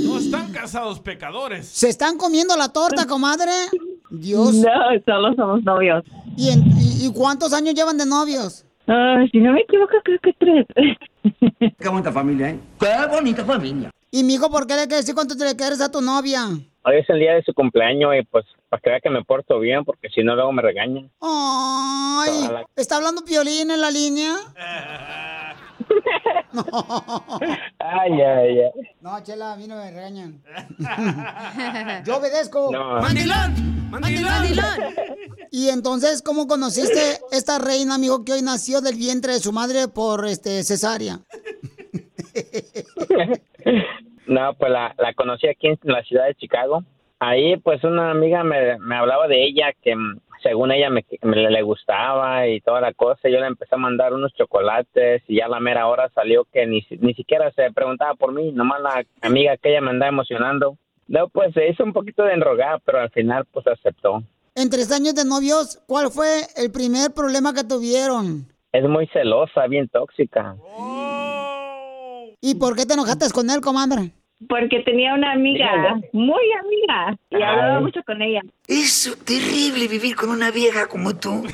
[0.06, 1.68] No están casados pecadores.
[1.68, 3.52] ¿Se están comiendo la torta, comadre?
[4.12, 4.56] Dios.
[4.56, 4.72] No,
[5.06, 6.04] solo somos novios.
[6.38, 8.66] ¿Y, en- y- y cuántos años llevan de novios?
[8.88, 10.66] Ah, si no me equivoco, creo que tres.
[11.80, 12.60] Qué bonita familia, ¿eh?
[12.80, 13.92] Qué bonita familia.
[14.12, 16.46] Y mijo, ¿por qué le quieres decir cuánto te le quieres a tu novia?
[16.84, 19.60] Hoy es el día de su cumpleaños y pues para que vea que me porto
[19.60, 21.12] bien, porque si no luego me regañan.
[21.22, 22.50] Ay.
[22.76, 24.34] ¿está hablando Piolín en la línea?
[27.80, 28.72] Ay, ay, ay.
[29.02, 30.42] No, Chela, a mí no me regañan.
[32.06, 32.70] Yo obedezco.
[32.72, 33.02] No.
[33.02, 33.90] ¡Mandilón!
[33.92, 34.46] ¡Mandilón!
[35.52, 39.88] Y entonces, ¿cómo conociste esta reina, amigo, que hoy nació del vientre de su madre
[39.88, 41.20] por este cesárea?
[44.28, 46.84] No, pues la, la conocí aquí en la ciudad de Chicago.
[47.20, 49.96] Ahí, pues una amiga me, me hablaba de ella que
[50.42, 53.30] según ella me, me le gustaba y toda la cosa.
[53.30, 56.66] Yo le empecé a mandar unos chocolates y ya a la mera hora salió que
[56.66, 60.78] ni, ni siquiera se preguntaba por mí, nomás la amiga que ella me andaba emocionando.
[61.08, 64.24] Luego, pues se hizo un poquito de enrogar, pero al final, pues aceptó.
[64.54, 68.48] En tres años de novios, ¿cuál fue el primer problema que tuvieron?
[68.72, 70.56] Es muy celosa, bien tóxica.
[72.42, 74.14] ¿Y por qué te enojaste con él, comadre?
[74.48, 76.10] Porque tenía una amiga, Dígale.
[76.14, 77.44] muy amiga, y Ay.
[77.44, 78.42] hablaba mucho con ella.
[78.68, 81.44] Es terrible vivir con una vieja como tú.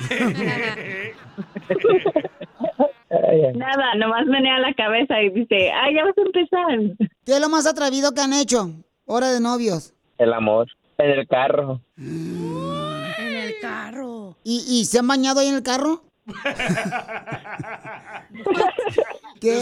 [3.56, 6.80] Nada, nomás menea la cabeza y dice, ay, ya vas a empezar.
[7.26, 8.70] ¿Qué es lo más atrevido que han hecho?
[9.06, 9.94] Hora de novios.
[10.18, 10.68] El amor.
[10.98, 11.82] En el carro.
[11.98, 14.36] En el carro.
[14.44, 16.04] ¿Y, y se han bañado ahí en el carro?
[19.42, 19.60] ¿Qué?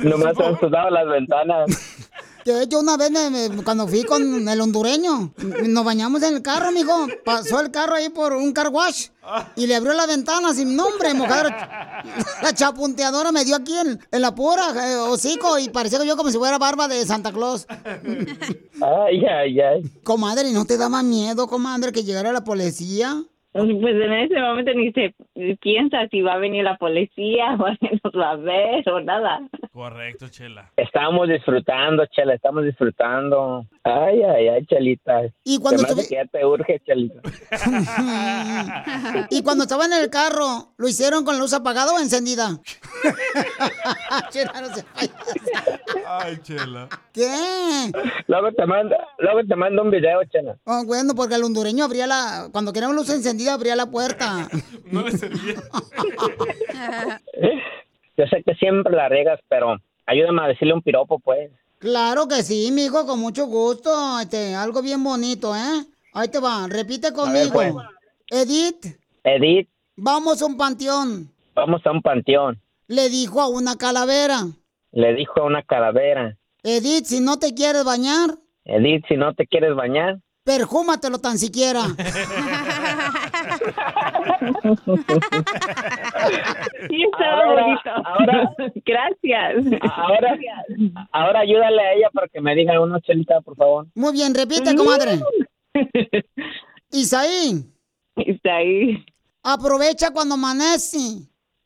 [0.00, 2.10] Nomás han sudado las ventanas.
[2.46, 5.32] Que yo una vez me- cuando fui con el hondureño,
[5.66, 7.08] nos bañamos en el carro, mijo.
[7.24, 9.08] Pasó el carro ahí por un car wash
[9.56, 12.04] y le abrió la ventana sin nombre, mojada.
[12.44, 16.16] La chapunteadora me dio aquí en, en la pura eh, hocico y parecía que yo
[16.16, 17.66] como si fuera barba de Santa Claus.
[18.80, 19.82] Ay, ay, ay.
[20.04, 23.24] Comadre, ¿y no te daba miedo, comadre, que llegara la policía?
[23.56, 25.14] Pues en ese momento ni se
[25.60, 29.40] piensa si va a venir la policía o alguien nos va a ver o nada.
[29.72, 30.70] Correcto, Chela.
[30.76, 33.64] Estamos disfrutando, Chela, estamos disfrutando.
[33.82, 35.22] Ay, ay, ay, Chelita.
[35.44, 37.20] Y cuando que ya te urge, Chelita.
[39.30, 42.58] Y cuando estaba en el carro, ¿lo hicieron con la luz apagada o encendida?
[44.30, 44.84] Chela, no se.
[46.06, 46.88] Ay, Chela.
[47.12, 47.30] ¿Qué?
[48.26, 50.56] Luego te mando, luego te mando un video, Chela.
[50.64, 52.48] Oh, bueno, porque el hondureño abría la...
[52.52, 54.48] Cuando queríamos luz encendida, abría la puerta.
[54.90, 55.54] No le servía.
[58.16, 59.76] Yo sé que siempre la riegas, pero
[60.06, 61.50] ayúdame a decirle un piropo, pues.
[61.78, 63.90] Claro que sí, mijo, con mucho gusto.
[64.20, 65.84] Este, algo bien bonito, ¿eh?
[66.14, 67.52] Ahí te va, repite conmigo.
[67.52, 67.74] pues.
[68.30, 71.30] Edith, Edith, vamos a un panteón.
[71.54, 72.60] vamos a un panteón.
[72.88, 74.46] Le dijo a una calavera.
[74.92, 76.36] Le dijo a una calavera.
[76.62, 81.82] Edith, si no te quieres bañar, Edith, si no te quieres bañar, perjúmatelo tan siquiera.
[86.88, 87.90] Sí, estaba Ahora- bonito.
[88.04, 88.54] ahora-
[88.84, 89.80] Gracias.
[89.92, 90.38] ahora,
[91.12, 93.86] ahora ayúdale a ella para que me diga una Chelita, por favor.
[93.94, 95.20] Muy bien, repite, comadre.
[96.90, 97.64] Isaí.
[98.16, 99.04] Isaí.
[99.42, 100.98] Aprovecha cuando amanece.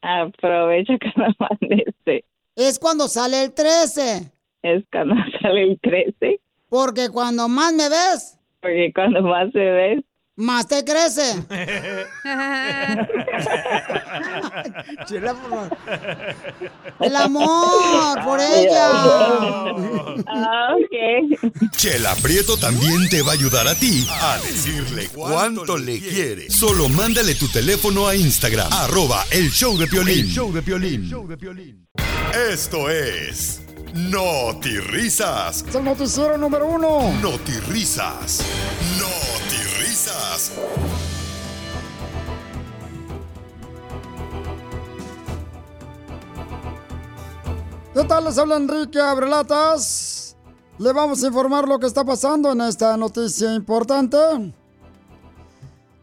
[0.03, 2.25] Aprovecha cuando amanece.
[2.57, 4.33] Es cuando sale el 13.
[4.63, 6.41] Es cuando sale el 13.
[6.69, 10.05] Porque cuando más me ves, Porque cuando más se ve,
[10.41, 11.45] más te crece.
[15.07, 15.77] Chela, por favor.
[17.01, 18.91] El amor por ella.
[20.27, 21.71] Ah, ok.
[21.77, 26.51] Chela Prieto también te va a ayudar a ti a decirle cuánto le quiere.
[26.51, 30.21] Solo mándale tu teléfono a Instagram, arroba el show de Piolín.
[30.21, 31.11] El show de Piolín.
[32.51, 33.61] Esto es
[33.95, 35.65] No risas.
[35.69, 37.13] Es el noticiero número uno.
[37.21, 37.39] No
[37.69, 38.43] risas.
[47.95, 48.25] ¿Qué tal?
[48.25, 50.37] Les habla Enrique Abrelatas.
[50.79, 54.17] Le vamos a informar lo que está pasando en esta noticia importante.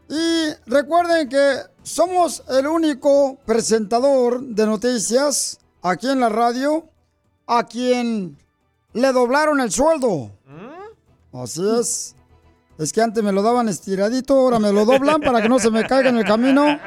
[0.08, 6.88] Y recuerden que somos el único presentador de noticias aquí en la radio
[7.46, 8.38] a quien
[8.92, 10.30] le doblaron el sueldo.
[11.32, 12.17] Así es.
[12.78, 15.70] Es que antes me lo daban estiradito, ahora me lo doblan para que no se
[15.70, 16.78] me caiga en el camino.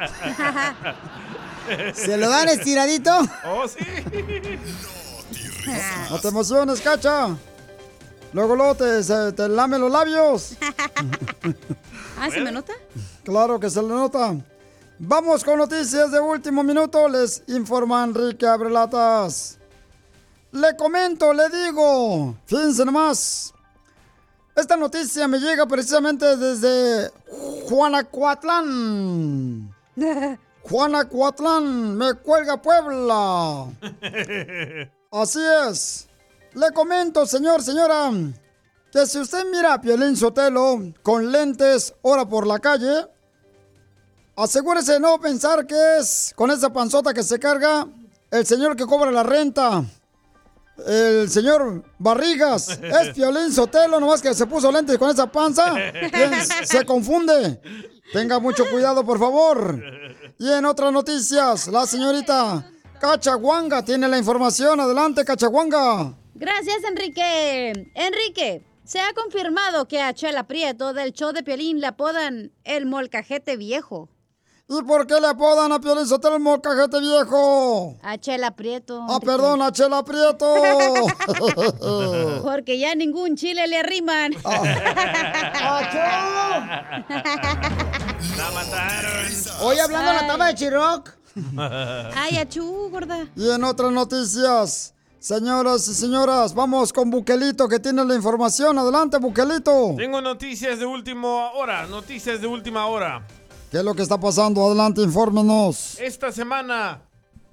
[1.94, 3.10] ¿Se lo dan estiradito?
[3.46, 3.78] Oh, sí.
[6.10, 7.36] No te emociones, cacha.
[8.32, 10.54] Luego, luego te, se- te lame los labios.
[12.18, 12.72] Ah, ¿se me nota?
[13.24, 14.34] Claro que se le nota.
[14.98, 17.06] Vamos con noticias de último minuto.
[17.08, 19.58] Les informa Enrique Abrelatas.
[20.52, 22.34] Le comento, le digo.
[22.46, 23.51] Fíjense nomás.
[24.54, 27.10] Esta noticia me llega precisamente desde
[27.68, 29.74] Juanacuatlán.
[30.62, 33.66] Juanacuatlán, me cuelga Puebla.
[35.10, 36.08] Así es.
[36.54, 38.10] Le comento, señor, señora,
[38.90, 43.06] que si usted mira a Piolín Sotelo con lentes ahora por la calle,
[44.36, 47.86] asegúrese de no pensar que es con esa panzota que se carga
[48.30, 49.82] el señor que cobra la renta.
[50.86, 55.74] El señor Barrigas es Piolín Sotelo, nomás que se puso lentes con esa panza.
[56.10, 56.32] ¿Quién
[56.64, 57.60] se confunde?
[58.12, 59.82] Tenga mucho cuidado, por favor.
[60.38, 62.68] Y en otras noticias, la señorita
[63.00, 64.80] Cachaguanga tiene la información.
[64.80, 66.14] Adelante, Cachaguanga.
[66.34, 67.90] Gracias, Enrique.
[67.94, 72.86] Enrique, se ha confirmado que a Chela Prieto del show de Piolín le apodan el
[72.86, 74.08] molcajete viejo.
[74.68, 77.96] ¿Y por qué le apodan a Piolín Sotelo el molcajete viejo?
[78.02, 79.04] A Chela Prieto.
[79.08, 80.46] Ah, perdón, a Chela Prieto.
[82.42, 84.32] Porque ya ningún chile le arriman.
[88.38, 89.26] La mataron.
[89.62, 91.10] Hoy hablando de la taba de Chiroc.
[92.16, 93.26] Ay, achú, gorda.
[93.36, 98.78] Y en otras noticias, señoras y señoras, vamos con Buquelito que tiene la información.
[98.78, 99.94] Adelante, Buquelito.
[99.96, 103.26] Tengo noticias de última hora, noticias de última hora.
[103.72, 104.66] ¿Qué es lo que está pasando?
[104.66, 105.98] Adelante, infórmenos.
[105.98, 107.00] Esta semana,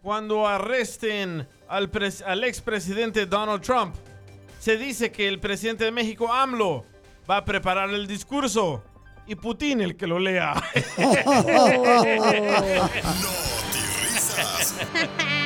[0.01, 1.89] cuando arresten al,
[2.26, 3.95] al expresidente Donald Trump,
[4.59, 6.84] se dice que el presidente de México, AMLO,
[7.30, 8.84] va a preparar el discurso
[9.28, 10.61] y Putin el que lo lea.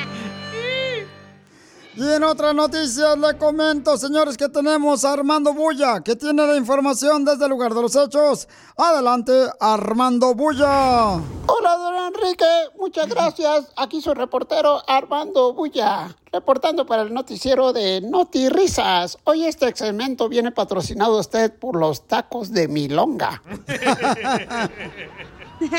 [1.96, 6.56] Y en otras noticias le comento, señores, que tenemos a Armando Bulla, que tiene la
[6.56, 8.48] información desde el lugar de los hechos.
[8.76, 11.12] Adelante, Armando Bulla.
[11.46, 12.44] Hola, don Enrique.
[12.80, 13.66] Muchas gracias.
[13.76, 19.16] Aquí su reportero Armando Bulla, reportando para el noticiero de Noti Risas.
[19.22, 23.40] Hoy este segmento viene patrocinado a usted por los tacos de Milonga.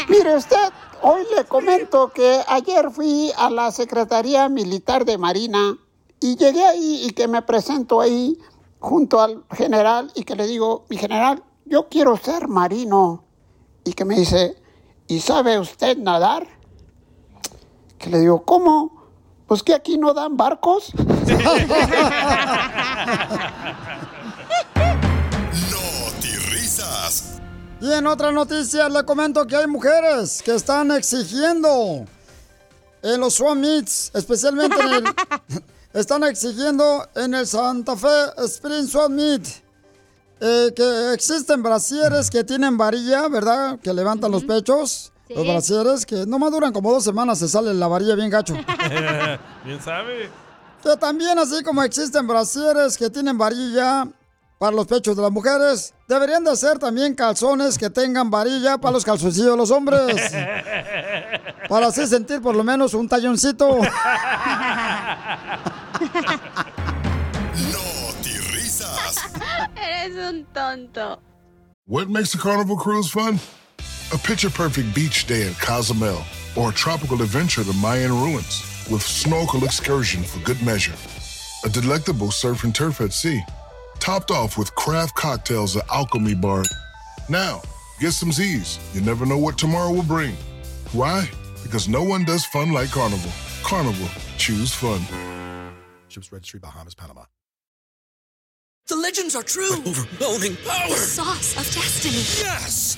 [0.08, 5.78] Mire usted, hoy le comento que ayer fui a la Secretaría Militar de Marina
[6.20, 8.38] y llegué ahí y que me presento ahí
[8.80, 13.24] junto al general y que le digo, mi general, yo quiero ser marino.
[13.84, 14.56] Y que me dice,
[15.08, 16.48] ¿y sabe usted nadar?
[17.98, 19.06] Que le digo, ¿cómo?
[19.48, 20.92] Pues que aquí no dan barcos.
[26.52, 27.40] risas.
[27.82, 32.06] Y en otras noticias le comento que hay mujeres que están exigiendo
[33.04, 35.04] en los swap meets, especialmente en el,
[35.96, 39.48] están exigiendo en el Santa Fe Spring Swap Meet
[40.42, 43.80] eh, que existen brasieres que tienen varilla, ¿verdad?
[43.80, 45.14] Que levantan los pechos.
[45.30, 48.54] Los brasieres que no duran como dos semanas, se sale la varilla bien gacho.
[49.66, 50.30] Bien sabe.
[50.84, 54.08] Que también así como existen brasieres que tienen varilla
[54.66, 58.94] para los pechos de las mujeres, deberían de ser también calzones que tengan varilla para
[58.94, 60.20] los calzoncillos de los hombres.
[61.70, 63.80] Para así sentir por lo menos un talloncito.
[68.52, 69.18] risas.
[69.76, 71.20] Eres un tonto.
[71.86, 73.40] What makes a carnival cruise fun?
[74.14, 76.24] A picture perfect beach day in Cozumel
[76.56, 80.96] or a tropical adventure to Mayan ruins with snorkel excursion for good measure.
[81.66, 83.44] A delectable surf and turf at sea,
[84.00, 86.64] topped off with craft cocktails at Alchemy Bar.
[87.30, 87.62] Now,
[88.00, 88.80] get some Z's.
[88.94, 90.36] You never know what tomorrow will bring.
[90.92, 91.30] Why?
[91.64, 93.32] Because no one does fun like Carnival.
[93.64, 95.02] Carnival, choose fun.
[96.08, 97.24] Ships Registry, Bahamas, Panama.
[98.88, 99.74] The legends are true.
[99.74, 100.90] overwhelming power!
[100.90, 102.46] The sauce of destiny.
[102.46, 102.98] Yes!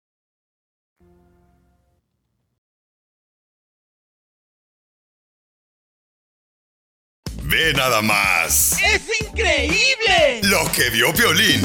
[7.51, 10.41] Ve nada más ¡Es increíble!
[10.43, 11.61] lo que vio Piolín.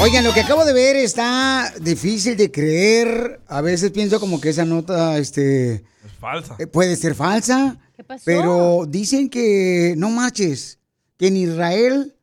[0.00, 3.40] Oigan, lo que acabo de ver está difícil de creer.
[3.48, 5.74] A veces pienso como que esa nota, este...
[6.04, 6.56] Es falsa.
[6.58, 7.78] eh, puede ser falsa.
[7.96, 8.22] ¿Qué pasó?
[8.24, 10.78] Pero dicen que, no marches,
[11.16, 12.14] que en Israel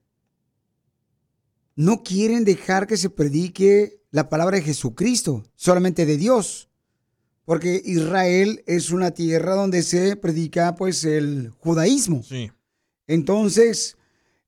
[1.75, 6.69] no quieren dejar que se predique la palabra de Jesucristo, solamente de Dios.
[7.45, 12.23] Porque Israel es una tierra donde se predica pues el judaísmo.
[12.23, 12.51] Sí.
[13.07, 13.97] Entonces,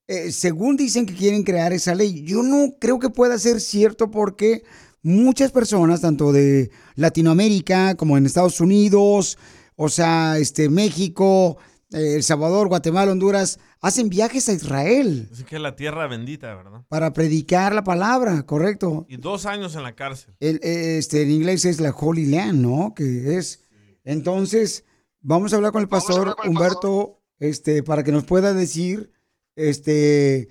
[0.08, 4.10] eh, según dicen que quieren crear esa ley, yo no creo que pueda ser cierto
[4.10, 4.64] porque
[5.04, 9.38] muchas personas, tanto de Latinoamérica como en Estados Unidos,
[9.76, 11.58] o sea, este México,
[11.92, 16.82] El Salvador, Guatemala, Honduras, hacen viajes a Israel Así que es la tierra bendita, ¿verdad?
[16.90, 19.06] para predicar la palabra, correcto.
[19.08, 20.36] Y dos años en la cárcel.
[20.40, 22.94] El, eh, este, en inglés es la Holy Land, ¿no?
[22.94, 23.64] Que es.
[24.04, 24.84] Entonces,
[25.22, 29.12] vamos a hablar con el pastor Humberto, este, para que nos pueda decir,
[29.56, 30.50] este,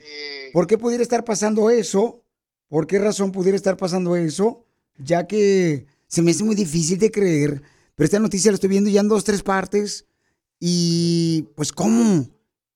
[0.53, 2.25] por qué pudiera estar pasando eso,
[2.69, 4.67] por qué razón pudiera estar pasando eso,
[4.99, 7.63] ya que se me hace muy difícil de creer,
[7.95, 10.07] pero esta noticia la estoy viendo ya en dos, tres partes,
[10.61, 12.27] y pues, ¿cómo?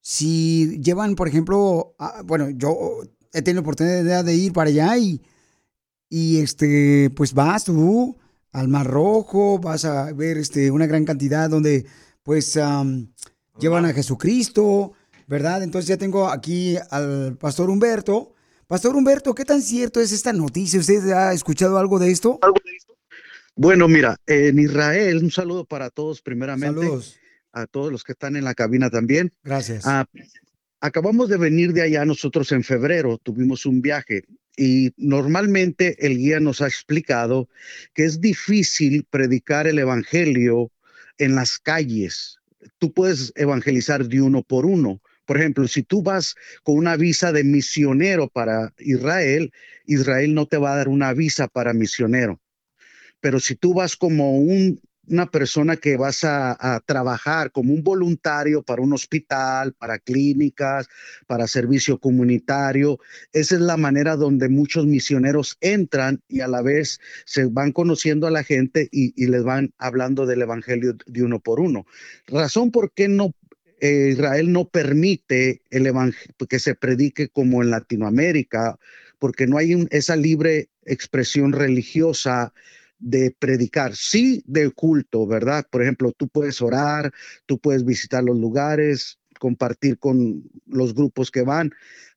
[0.01, 3.01] Si llevan, por ejemplo, a- bueno, yo
[3.33, 5.20] he tenido oportunidad de ir para allá y
[6.09, 8.16] y este, pues vas tú
[8.53, 11.87] al Mar Rojo, vas a ver este, una gran cantidad donde
[12.24, 13.12] pues am,
[13.61, 14.93] llevan a Jesucristo,
[15.28, 15.62] ¿verdad?
[15.62, 18.35] Entonces ya tengo aquí al pastor Humberto.
[18.66, 20.81] Pastor Humberto, ¿qué tan cierto es esta noticia?
[20.81, 22.39] ¿Usted ha escuchado algo de esto?
[23.55, 26.81] Bueno, mira, en Israel, un saludo para todos primeramente.
[26.81, 27.19] Saludos.
[27.53, 29.32] A todos los que están en la cabina también.
[29.42, 29.84] Gracias.
[29.86, 30.07] Ah,
[30.80, 34.24] acabamos de venir de allá nosotros en febrero, tuvimos un viaje
[34.57, 37.48] y normalmente el guía nos ha explicado
[37.94, 40.70] que es difícil predicar el evangelio
[41.18, 42.38] en las calles.
[42.78, 45.01] Tú puedes evangelizar de uno por uno.
[45.24, 49.53] Por ejemplo, si tú vas con una visa de misionero para Israel,
[49.86, 52.40] Israel no te va a dar una visa para misionero.
[53.20, 54.80] Pero si tú vas como un-
[55.11, 60.88] una persona que vas a, trabajar como un voluntario para un hospital, para clínicas,
[61.26, 62.98] para servicio comunitario,
[63.32, 68.26] esa es la manera donde muchos misioneros entran y a la vez se van conociendo
[68.26, 71.86] a la gente y, les van hablando del evangelio de uno por uno.
[72.26, 73.34] Razón por qué no
[73.80, 75.90] eh, Israel no permite el
[76.48, 78.78] que se predique como en Latinoamérica,
[79.18, 82.52] porque no hay esa libre expresión religiosa
[83.01, 85.66] de predicar, sí de culto, ¿verdad?
[85.70, 87.12] Por ejemplo, tú puedes orar,
[87.46, 91.72] tú puedes visitar los lugares, compartir con los grupos que van,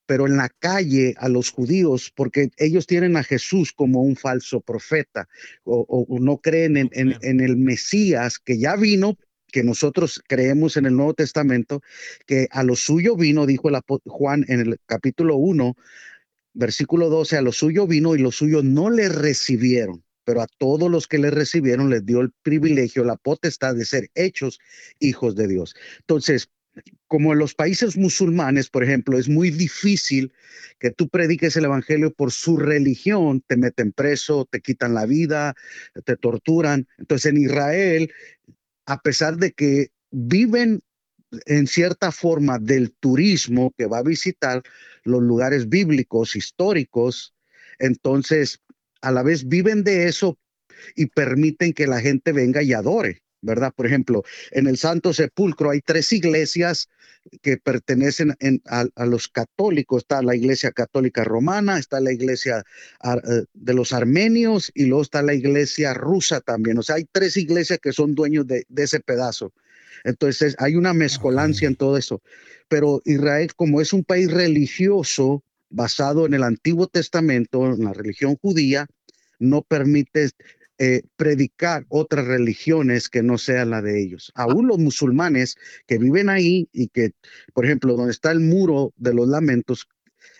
[0.05, 4.59] pero en la calle a los judíos, porque ellos tienen a Jesús como un falso
[4.61, 5.27] profeta
[5.63, 9.17] o, no creen en, en- en el Mesías que ya vino,
[9.47, 11.81] que nosotros creemos en el Nuevo Testamento,
[12.25, 15.75] que a lo suyo vino, dijo el Juan en el capítulo 1,
[16.53, 20.89] versículo 12, a lo suyo vino y los suyos no le recibieron, pero a todos
[20.89, 24.59] los que le recibieron les dio el privilegio, la potestad de ser hechos
[24.99, 25.75] hijos de Dios.
[25.99, 26.49] Entonces,
[27.07, 30.33] como en los países musulmanes, por ejemplo, es muy difícil
[30.79, 35.53] que tú prediques el evangelio por su religión, te meten preso, te quitan la vida,
[36.05, 36.87] te torturan.
[36.97, 38.11] Entonces, en Israel,
[38.85, 40.81] a pesar de que viven
[41.45, 44.61] en cierta forma del turismo que va a visitar
[45.03, 47.33] los lugares bíblicos, históricos,
[47.79, 48.61] entonces
[49.03, 50.37] a la vez viven de eso
[50.95, 53.73] y permiten que la gente venga y adore, ¿verdad?
[53.75, 56.89] Por ejemplo, en el Santo Sepulcro hay tres iglesias
[57.41, 60.03] que pertenecen en- a, a los católicos.
[60.03, 62.63] Está la iglesia católica romana, está la iglesia
[62.99, 66.77] ar- eh, de los armenios y luego está la iglesia rusa también.
[66.77, 69.53] O sea, hay tres iglesias que son dueños de, de ese pedazo.
[70.03, 72.21] Entonces hay una mezcolancia en todo eso.
[72.67, 75.43] Pero Israel, como es un país religioso
[75.73, 78.87] basado en el Antiguo Testamento, en la religión judía,
[79.39, 80.29] no permite
[80.77, 84.31] eh, predicar otras religiones que no sean la de ellos.
[84.35, 85.55] Aún los musulmanes
[85.87, 87.11] que viven ahí y que,
[87.53, 89.87] por ejemplo, donde está el muro de los lamentos,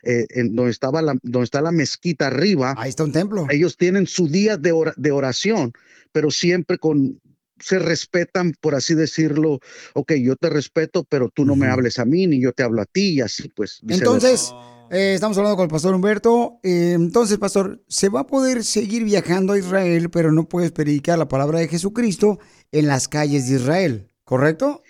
[0.04, 2.76] eh, en donde, estaba la, donde está la mezquita arriba.
[2.78, 3.48] Ahí está un templo.
[3.50, 5.74] Ellos tienen su día de, ora- de oración,
[6.12, 7.20] pero siempre con
[7.60, 9.60] se respetan, por así decirlo,
[9.94, 12.82] ok, yo te respeto, pero tú no me hables a mí, ni yo te hablo
[12.82, 13.80] a ti, y así pues.
[13.88, 14.54] Entonces,
[14.94, 16.60] eh, estamos hablando con el pastor Humberto.
[16.62, 21.18] Eh, entonces, pastor, se va a poder seguir viajando a Israel, pero no puedes predicar
[21.18, 22.38] la palabra de Jesucristo
[22.72, 24.84] en las calles de Israel, ¿correcto?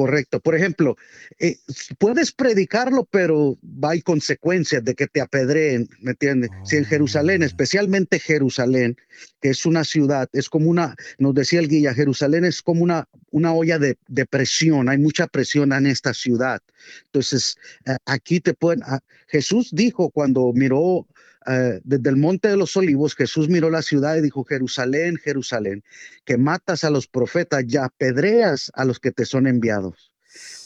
[0.00, 0.40] Correcto.
[0.40, 0.96] Por ejemplo,
[1.38, 1.58] eh,
[1.98, 6.48] puedes predicarlo, pero hay consecuencias de que te apedreen, ¿me entiendes?
[6.64, 8.96] Si en Jerusalén, especialmente Jerusalén,
[9.42, 13.10] que es una ciudad, es como una, nos decía el guía, Jerusalén es como una,
[13.30, 16.62] una olla de, de presión, hay mucha presión en esta ciudad.
[17.04, 21.06] Entonces, eh, aquí te pueden, ah, Jesús dijo cuando miró
[21.50, 25.82] eh, desde el monte de los olivos, Jesús miró la ciudad y dijo, Jerusalén, Jerusalén,
[26.24, 30.12] que matas a los profetas y apedreas a los que te son enviados.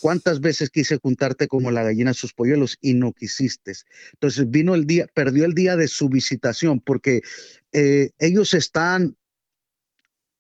[0.01, 3.73] ¿Cuántas veces quise juntarte como la gallina a sus polluelos y no quisiste?
[4.13, 7.23] Entonces vino el día, perdió el día de su visitación porque
[7.73, 9.17] eh, ellos están,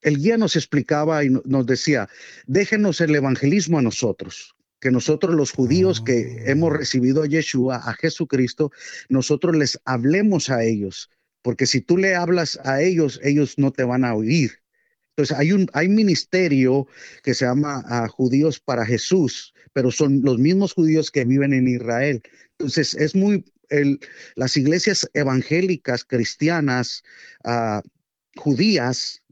[0.02, 2.08] el guía nos explicaba y no- nos decía,
[2.46, 4.53] déjenos el evangelismo a nosotros,
[4.84, 8.70] que nosotros los judíos que hemos recibido a Yeshua, a Jesucristo,
[9.08, 11.08] nosotros les hablemos a ellos,
[11.40, 14.60] porque si tú le hablas a ellos, ellos no te van a oír.
[15.08, 16.86] Entonces hay un hay ministerio
[17.22, 21.66] que se llama ah, Judíos para Jesús, pero son los mismos judíos que viven en
[21.66, 22.20] Israel.
[22.58, 24.00] Entonces es muy el,
[24.34, 27.02] las iglesias evangélicas cristianas
[27.42, 27.80] ah,
[28.36, 29.22] judías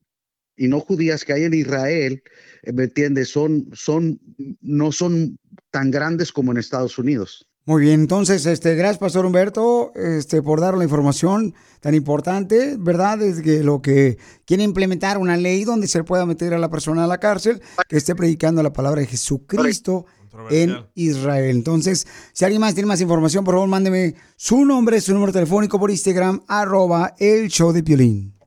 [0.63, 2.23] y no judías que hay en Israel,
[2.63, 3.31] eh, ¿me entiendes?
[3.31, 4.21] Son son
[4.61, 5.37] no son
[5.73, 7.49] tan grandes como en Estados Unidos.
[7.65, 13.23] Muy bien, entonces, este, gracias, Pastor Humberto, este, por dar la información tan importante, ¿verdad?
[13.23, 17.05] Es que lo que quiere implementar una ley donde se pueda meter a la persona
[17.05, 20.07] a la cárcel que esté predicando la palabra de Jesucristo
[20.51, 21.57] en Israel.
[21.57, 25.79] Entonces, si alguien más tiene más información, por favor, mándeme su nombre, su número telefónico
[25.79, 28.42] por Instagram, arroba el show de Piolín.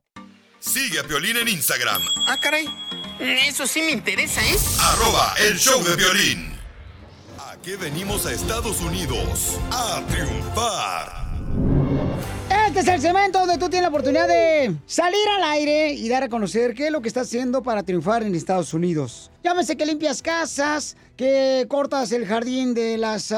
[0.65, 2.67] Sigue a Piolín en Instagram, Ah, caray.
[3.19, 4.57] Eso sí me interesa, ¿eh?
[4.81, 6.57] arroba el show de violín.
[7.51, 11.24] Aquí venimos a Estados Unidos a triunfar.
[12.75, 16.23] Este es el segmento donde tú tienes la oportunidad de salir al aire y dar
[16.23, 19.31] a conocer qué es lo que estás haciendo para triunfar en Estados Unidos.
[19.45, 23.33] Llámese que limpias casas, que cortas el jardín de las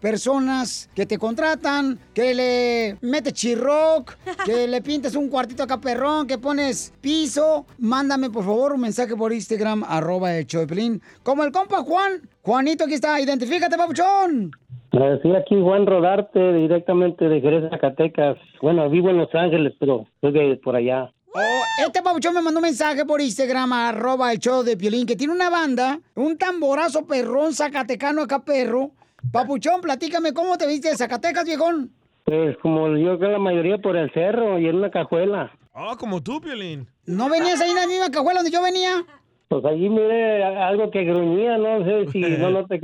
[0.00, 6.28] personas que te contratan, que le metes chirroc, que le pintas un cuartito acá perrón,
[6.28, 7.66] que pones piso.
[7.78, 11.02] Mándame por favor un mensaje por Instagram, arroba el Piolín.
[11.24, 12.30] Como el compa Juan.
[12.42, 13.20] Juanito, aquí está.
[13.20, 14.52] Identifícate, papuchón.
[14.90, 18.38] Sí, aquí Juan Rodarte, directamente de Jerez, Zacatecas.
[18.62, 21.12] Bueno, vivo en Los Ángeles, pero soy de por allá.
[21.34, 25.14] Oh, este papuchón me mandó un mensaje por Instagram, arroba el show de Piolín, que
[25.14, 28.92] tiene una banda, un tamborazo perrón zacatecano acá perro.
[29.30, 31.92] Papuchón, platícame, ¿cómo te viste de Zacatecas, viejón?
[32.24, 35.52] Pues como yo creo la mayoría por el cerro y en una cajuela.
[35.74, 36.88] Ah, como tú, Piolín.
[37.04, 39.04] ¿No venías ahí en la misma cajuela donde yo venía?
[39.48, 42.74] Pues allí mire a- algo que gruñía, no sé si no no te.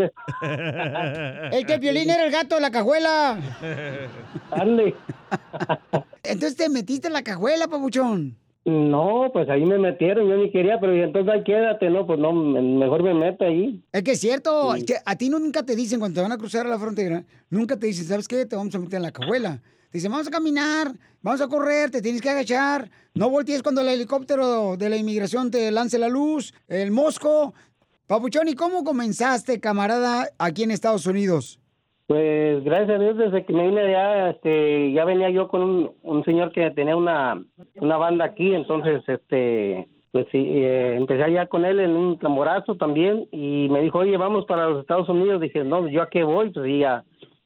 [1.52, 3.38] El que Piolín era el gato de la cajuela.
[4.50, 4.94] Ande.
[6.22, 8.36] Entonces te metiste en la cajuela, papuchón.
[8.64, 12.32] No, pues ahí me metieron, yo ni quería, pero entonces ahí quédate, no, pues no,
[12.32, 13.82] me- mejor me meto ahí.
[13.92, 16.38] Es que es cierto, es que a ti nunca te dicen cuando te van a
[16.38, 18.46] cruzar la frontera, nunca te dicen, ¿sabes qué?
[18.46, 19.60] Te vamos a meter en la cajuela.
[19.94, 20.88] Dicen, vamos a caminar,
[21.22, 25.52] vamos a correr, te tienes que agachar, no voltees cuando el helicóptero de la inmigración
[25.52, 27.54] te lance la luz, el mosco.
[28.08, 31.60] Papuchón, ¿y cómo comenzaste, camarada, aquí en Estados Unidos?
[32.08, 35.92] Pues gracias a Dios, desde que me vine allá, este, ya venía yo con un,
[36.02, 37.40] un señor que tenía una,
[37.76, 42.76] una banda aquí, entonces, este, pues sí, eh, empecé allá con él en un tamborazo
[42.76, 45.40] también y me dijo, oye, vamos para los Estados Unidos.
[45.40, 46.50] Dije, no, ¿yo a qué voy?
[46.50, 47.02] Pues ya,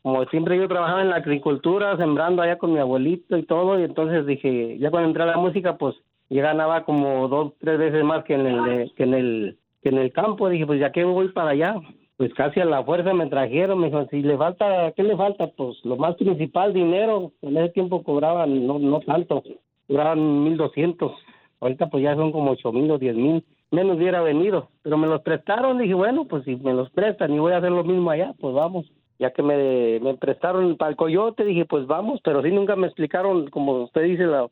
[0.09, 3.83] como siempre yo trabajaba en la agricultura, sembrando allá con mi abuelito y todo, y
[3.83, 5.97] entonces dije, ya cuando entré a la música, pues
[6.31, 9.99] ya ganaba como dos, tres veces más que en el, que en el, que en
[9.99, 10.49] el campo.
[10.49, 11.75] Dije, pues ya que voy para allá.
[12.17, 15.49] Pues casi a la fuerza me trajeron, me dijo, si le falta, ¿qué le falta?
[15.49, 17.33] Pues lo más principal, dinero.
[17.43, 19.43] En ese tiempo cobraban, no, no tanto,
[19.89, 21.13] cobraban mil doscientos.
[21.61, 23.45] Ahorita pues ya son como ocho mil o diez mil.
[23.71, 25.77] Menos hubiera venido, pero me los prestaron.
[25.77, 28.55] Dije, bueno, pues si me los prestan y voy a hacer lo mismo allá, pues
[28.55, 28.91] vamos.
[29.19, 32.87] Ya que me, me prestaron para el coyote, dije, pues vamos, pero sí nunca me
[32.87, 34.49] explicaron, como usted dice, la,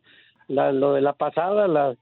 [0.49, 1.97] la, lo de la pasada, la,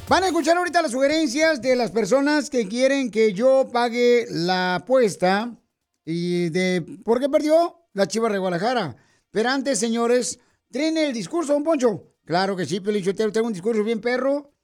[0.10, 4.74] Van a escuchar ahorita las sugerencias de las personas que quieren que yo pague la
[4.76, 5.56] apuesta
[6.04, 8.96] y de por qué perdió la Chiva de Guadalajara.
[9.30, 10.40] Pero antes, señores,
[10.72, 12.16] ¿tienen el discurso, don Poncho?
[12.26, 14.57] Claro que sí, yo tengo un discurso bien perro.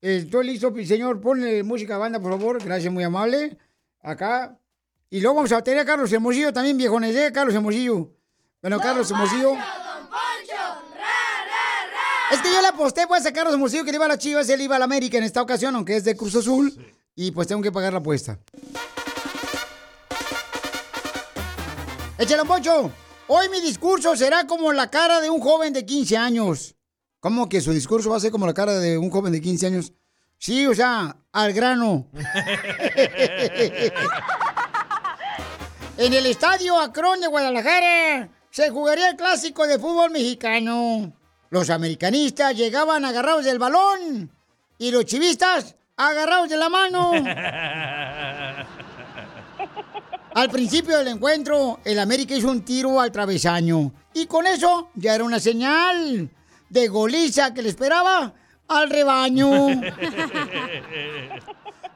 [0.00, 1.20] Estoy listo, señor.
[1.20, 2.62] Ponle música a banda, por favor.
[2.62, 3.58] Gracias, muy amable.
[4.00, 4.56] Acá.
[5.10, 7.32] Y luego vamos a tener a Carlos Hermosillo también, viejones, ¿eh?
[7.32, 8.12] Carlos Hermosillo.
[8.60, 9.54] Bueno, Carlos Hermosillo.
[12.30, 14.48] Es que yo le aposté pues a Carlos Hermosillo que le iba a la Chivas,
[14.50, 16.72] él iba a la América en esta ocasión, aunque es de Cruz Azul.
[17.14, 18.38] Y pues tengo que pagar la apuesta.
[22.18, 22.92] Échale, Poncho.
[23.28, 26.74] Hoy mi discurso será como la cara de un joven de 15 años.
[27.20, 29.66] ¿Cómo que su discurso va a ser como la cara de un joven de 15
[29.66, 29.92] años?
[30.38, 32.06] Sí, o sea, al grano.
[35.98, 41.12] En el estadio Acron de Guadalajara se jugaría el clásico de fútbol mexicano.
[41.50, 44.30] Los americanistas llegaban agarrados del balón
[44.78, 47.10] y los chivistas agarrados de la mano.
[50.34, 53.92] Al principio del encuentro, el América hizo un tiro al travesaño.
[54.14, 56.30] Y con eso ya era una señal
[56.68, 58.34] de goliza que le esperaba
[58.68, 59.68] al rebaño.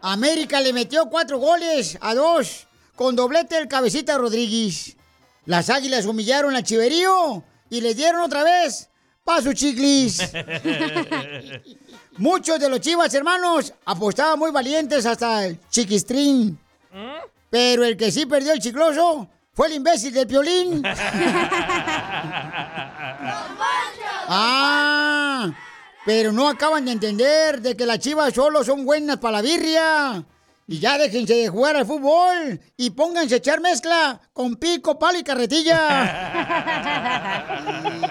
[0.03, 2.67] América le metió cuatro goles a dos
[2.97, 4.97] con doblete del cabecita Rodríguez.
[5.47, 8.89] Las águilas humillaron al chiverío y le dieron otra vez
[9.25, 10.19] paso chiclis.
[12.19, 16.59] Muchos de los chivas hermanos apostaban muy valientes hasta el chiquistrín.
[17.51, 20.83] Pero el que sí perdió el chicloso fue el imbécil del piolín.
[24.35, 25.51] Ah,
[26.07, 30.25] pero no acaban de entender de que las chivas solo son buenas para la birria.
[30.67, 35.19] Y ya déjense de jugar al fútbol y pónganse a echar mezcla con pico, palo
[35.19, 35.77] y carretilla.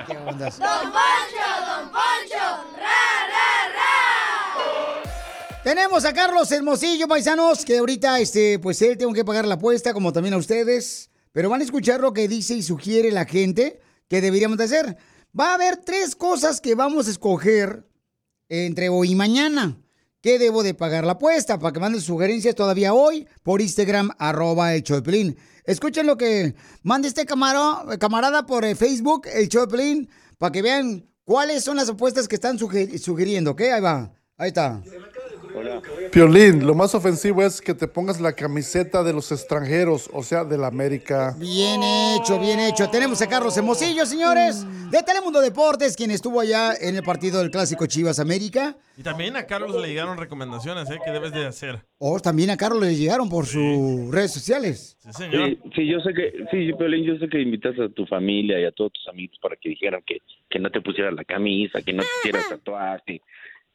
[0.08, 0.60] ¿Qué ondas?
[0.60, 2.44] ¡Don Poncho, Don Poncho!
[2.78, 3.92] ¡Ra, ra, ra!
[5.64, 9.94] Tenemos a Carlos Hermosillo, paisanos, que ahorita, este, pues él tengo que pagar la apuesta,
[9.94, 11.11] como también a ustedes.
[11.32, 14.98] Pero van a escuchar lo que dice y sugiere la gente que deberíamos de hacer.
[15.38, 17.88] Va a haber tres cosas que vamos a escoger
[18.50, 19.78] entre hoy y mañana.
[20.22, 21.58] ¿Qué debo de pagar la apuesta?
[21.58, 25.38] Para que manden sugerencias todavía hoy por Instagram, arroba el Pelín.
[25.64, 26.54] Escuchen lo que
[26.84, 31.90] mande este camaro- camarada por eh, Facebook, el Pelín, para que vean cuáles son las
[31.90, 33.62] apuestas que están sugiriendo, ¿ok?
[33.62, 34.82] Ahí va, ahí está.
[36.12, 40.44] Piolín, lo más ofensivo es que te pongas la camiseta de los extranjeros, o sea,
[40.44, 41.36] de la América.
[41.38, 42.90] Bien hecho, bien hecho.
[42.90, 47.52] Tenemos a Carlos Hermosillo, señores, de Telemundo Deportes, quien estuvo allá en el partido del
[47.52, 48.76] Clásico Chivas América.
[48.98, 51.00] Y también a Carlos le llegaron recomendaciones, ¿eh?
[51.04, 51.80] Que debes de hacer.
[51.98, 54.98] O también a Carlos le llegaron por sus redes sociales.
[55.00, 55.50] Sí, señor.
[55.50, 58.66] Sí, sí, yo sé que, sí, Piolín, yo sé que invitas a tu familia y
[58.66, 61.94] a todos tus amigos para que dijeran que, que no te pusieras la camisa, que
[61.94, 63.22] no te hicieras tatuaje.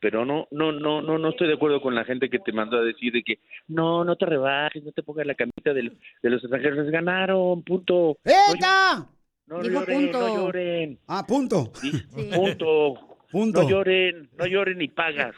[0.09, 2.77] Pero no, no, no, no, no estoy de acuerdo con la gente que te mandó
[2.77, 6.31] a decir de que no, no te rebajes, no te pongas la camisa del- de,
[6.31, 8.17] los extranjeros, ganaron, punto.
[8.23, 9.05] ¡Eta!
[9.49, 10.21] No, Dijo lloren, punto.
[10.21, 10.99] no lloren.
[11.09, 11.73] Ah, punto.
[11.75, 11.91] Sí,
[12.33, 13.19] Punto.
[13.33, 13.63] Punto.
[13.65, 15.35] No lloren, no lloren ni pagas.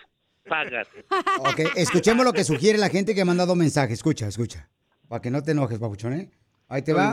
[0.46, 0.86] pagas.
[1.38, 3.94] Ok, escuchemos lo que sugiere la gente que ha mandado mensaje.
[3.94, 4.68] Escucha, escucha.
[5.08, 6.30] Para que no te enojes, papuchón, ¿eh?
[6.68, 7.10] Ahí te va.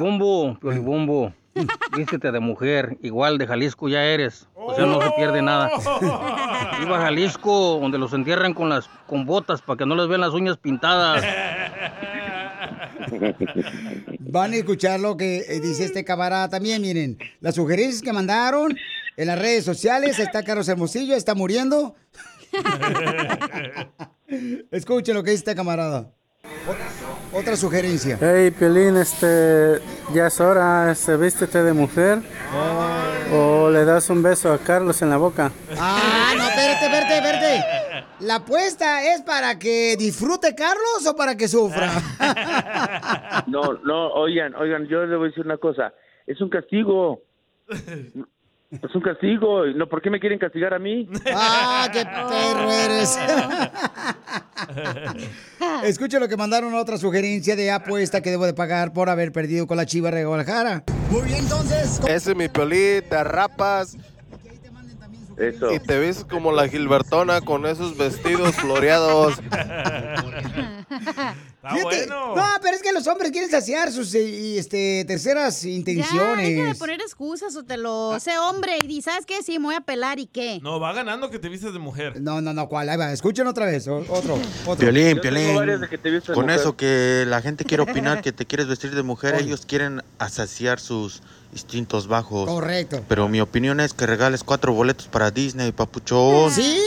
[1.97, 4.47] Vístete de mujer, igual de Jalisco ya eres.
[4.55, 5.69] O sea, no se pierde nada.
[6.81, 10.21] Iba a Jalisco, donde los entierran con las con botas para que no les vean
[10.21, 11.23] las uñas pintadas.
[14.19, 17.17] Van a escuchar lo que eh, dice este camarada también, miren.
[17.39, 18.75] Las sugerencias que mandaron
[19.15, 20.19] en las redes sociales.
[20.19, 21.95] Está Carlos Hermosillo, está muriendo.
[24.71, 26.11] Escuchen lo que dice este camarada.
[27.37, 28.17] Otra sugerencia.
[28.21, 29.81] Hey, Piolín, este,
[30.13, 32.19] ya es hora, este, vístete de mujer.
[33.33, 35.51] O le das un beso a Carlos en la boca.
[35.77, 38.05] Ah, no, espérate, espérate, espérate.
[38.21, 41.91] ¿La apuesta es para que disfrute Carlos o para que sufra?
[43.47, 45.93] No, no, oigan, oigan, yo les voy a decir una cosa.
[46.25, 47.21] Es un castigo.
[48.81, 49.65] Es un castigo.
[49.65, 51.07] No, ¿Por qué me quieren castigar a mí?
[51.33, 53.17] ¡Ah, qué perro eres!
[55.83, 59.67] Escucha lo que mandaron otra sugerencia de apuesta que debo de pagar por haber perdido
[59.67, 60.83] con la Chiva de Guadalajara.
[61.09, 61.99] Muy bien, entonces.
[62.07, 63.97] Ese es mi piolín, te rapas.
[65.37, 65.71] Eso.
[65.73, 69.35] Y te ves como la Gilbertona con esos vestidos floreados.
[71.63, 75.73] No, pero es que los hombres quieren saciar sus eh, y, este, terceras Ya, deja
[75.73, 76.77] de intenciones.
[76.77, 78.17] poner excusas o te lo...
[78.19, 79.41] Sé hombre y di, ¿sabes qué?
[79.43, 80.59] Sí, me voy a pelar y qué.
[80.61, 82.21] No, va ganando que te vistes de mujer.
[82.21, 82.89] No, no, no, ¿cuál?
[82.89, 84.35] Ahí va, escuchen otra vez, o- otro,
[84.65, 84.77] otro.
[84.77, 86.59] Piolín, de Con mujer.
[86.59, 90.79] eso que la gente quiere opinar que te quieres vestir de mujer, ellos quieren saciar
[90.79, 91.21] sus
[91.55, 92.47] instintos bajos.
[92.49, 93.03] Correcto.
[93.07, 96.51] Pero mi opinión es que regales cuatro boletos para Disney, papuchón.
[96.51, 96.79] ¿Sí?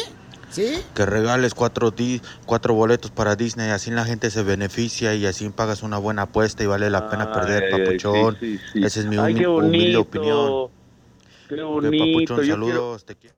[0.50, 0.78] ¿Sí?
[0.94, 5.48] Que regales cuatro, di- cuatro boletos para Disney, así la gente se beneficia y así
[5.50, 8.36] pagas una buena apuesta y vale la pena perder, Ay, ay, papuchón.
[8.40, 8.84] sí, sí, sí.
[8.84, 10.00] Esa es mi Ay, humilde bonito.
[10.00, 10.70] opinión.
[11.48, 12.04] Qué bonito.
[12.04, 13.04] papuchón, yo saludos.
[13.04, 13.36] te quiero.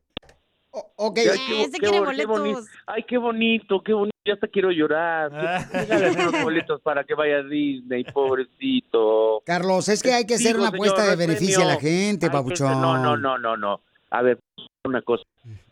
[0.72, 1.18] Ok.
[1.18, 2.60] Ay, Eh, ese quiere bo- bonito.
[2.86, 4.09] Ay, qué bonito, qué bonito.
[4.26, 5.32] Ya hasta quiero llorar.
[5.72, 9.42] Regálame unos boletos para que vaya a Disney, pobrecito.
[9.46, 12.32] Carlos, es que hay que hacer una apuesta de no beneficio a la gente, que
[12.32, 12.80] papuchón.
[12.80, 13.80] No, no, no, no, no.
[14.10, 14.38] A ver,
[14.84, 15.24] una cosa.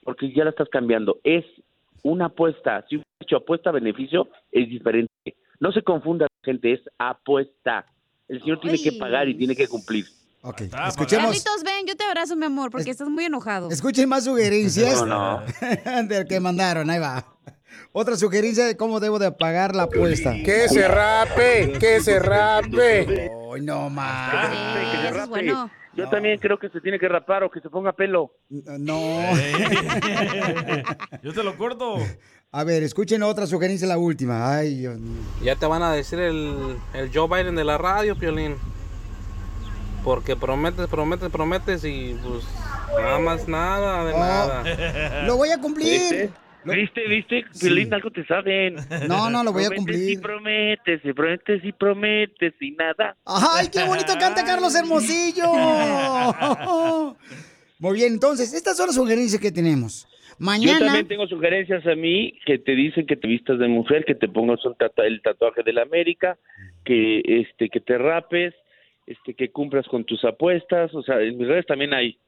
[0.02, 1.18] Porque ya la estás cambiando.
[1.24, 1.44] Es
[2.02, 2.84] una apuesta.
[2.88, 5.12] Si hubiera hecho apuesta-beneficio, es diferente.
[5.60, 6.72] No se confunda, gente.
[6.72, 7.84] Es apuesta.
[8.28, 10.06] El señor tiene que pagar y tiene que cumplir.
[10.40, 11.26] Ok, escuchemos.
[11.26, 13.68] Carlitos, ven, yo te abrazo, mi amor, porque estás muy enojado.
[13.70, 15.42] Escuchen más sugerencias No,
[16.08, 17.26] del que mandaron, ahí va.
[17.92, 20.32] Otra sugerencia de cómo debo de pagar la apuesta.
[20.44, 23.30] Que se rape, que se rape.
[23.54, 24.48] Ay, no más.
[24.48, 25.28] Que se eso es rape.
[25.30, 25.70] bueno.
[25.94, 28.30] Yo también creo que se tiene que rapar o que se ponga pelo.
[28.48, 29.20] No.
[31.24, 31.96] Yo te lo corto.
[32.52, 34.56] A ver, escuchen otra sugerencia, la última.
[34.56, 35.20] Ay, Dios mío.
[35.42, 38.54] Ya te van a decir el, el Joe Biden de la radio, Piolín.
[40.04, 42.44] Porque prometes, prometes, prometes y pues
[42.96, 45.24] nada más nada de nada.
[45.26, 46.00] Lo voy a cumplir.
[46.00, 46.30] ¿Viste?
[46.74, 47.44] ¿Viste?
[47.60, 48.76] Piolín, algo te saben.
[49.08, 50.10] No, no, lo voy a cumplir.
[50.10, 53.16] y prometes, y prometes y prometes y nada.
[53.24, 55.52] ¡Ay, qué bonito canta Carlos Hermosillo!
[57.78, 60.08] Muy bien, entonces, estas son las sugerencias que tenemos.
[60.38, 60.86] Yo Mañana.
[60.86, 64.28] también tengo sugerencias a mí que te dicen que te vistas de mujer, que te
[64.28, 66.38] pongas un el tatuaje de la América,
[66.84, 68.54] que este que te rapes,
[69.06, 72.18] este que cumplas con tus apuestas, o sea, en mis redes también hay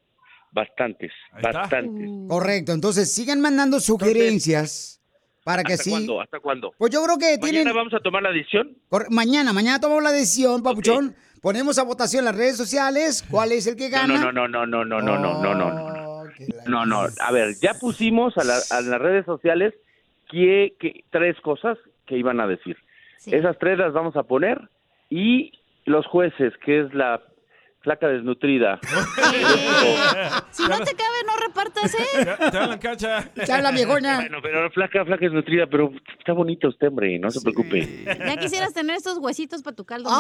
[0.53, 2.11] Bastantes, bastantes.
[2.29, 5.01] Correcto, entonces sigan mandando sugerencias
[5.45, 5.91] para que ¿hasta.
[5.91, 6.73] Cuándo, ¿Hasta cuándo?
[6.77, 8.77] Pues yo creo que ¿Mañana vamos a tomar la decisión?
[9.11, 11.15] Mañana, mañana tomamos la decisión, papuchón.
[11.41, 14.21] Ponemos a votación en las redes sociales cuál es el que gana.
[14.21, 16.01] No, no, no, no, no, no, no, oh, no, no, no.
[16.67, 19.75] No, no, a ver, ya pusimos a, la, a las redes sociales
[20.31, 22.77] que, que, tres cosas que iban a decir.
[23.19, 23.35] Sí.
[23.35, 24.59] Esas tres las vamos a poner
[25.11, 25.53] y
[25.85, 27.21] los jueces, que es la
[27.81, 28.79] flaca desnutrida.
[30.51, 32.27] Si no te cabe, no repartas, ¿eh?
[32.51, 33.31] Te hablan, cacha.
[33.33, 34.17] Te habla, viejona.
[34.17, 38.05] Bueno, pero flaca, flaca desnutrida, pero está bonito usted, hombre, no se preocupe.
[38.05, 40.11] Ya quisieras tener estos huesitos para tu caldo.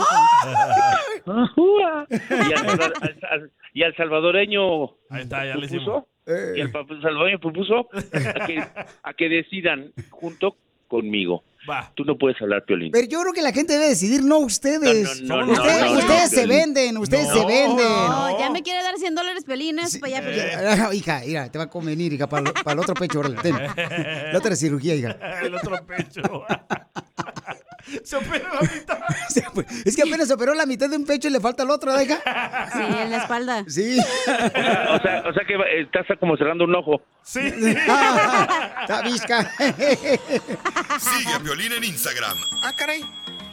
[1.27, 6.57] Y al, al- al- y al salvadoreño Ahí está, ya le propuso, hicimos.
[6.57, 8.65] y al pa- salvadoreño propuso a que,
[9.03, 10.57] a que decidan junto
[10.89, 11.45] conmigo.
[11.69, 11.93] Va.
[11.95, 12.91] Tú no puedes hablar, Piolín.
[12.91, 15.21] Pero yo creo que la gente debe decidir, no ustedes.
[15.23, 16.57] No, no, no, Ustedes- no, no, ustedes no, se Piolín.
[16.57, 17.35] venden, ustedes No.
[17.35, 17.87] se venden.
[17.87, 20.27] No, ya me quiere dar 100 dólares pelines para allá.
[20.27, 20.89] para allá.
[20.89, 23.55] Ah, hija, mira, te va a convenir, hija, para, para el otro pecho, órale, ten.
[24.33, 25.17] La otra cirugía, hija.
[25.43, 26.23] El otro pecho.
[28.05, 28.99] Se opera la mitad.
[29.85, 31.93] Es que apenas se operó la mitad de un pecho y le falta el otro,
[31.93, 32.69] ¿verdad, hija?
[32.73, 33.65] Sí, en la espalda.
[33.69, 33.99] Sí.
[33.99, 37.01] O sea, o sea que va- estás como cerrando un ojo.
[37.23, 37.41] Sí.
[37.45, 39.51] Está visca.
[40.99, 43.03] Sigue a Violín en Instagram, Ah, caray.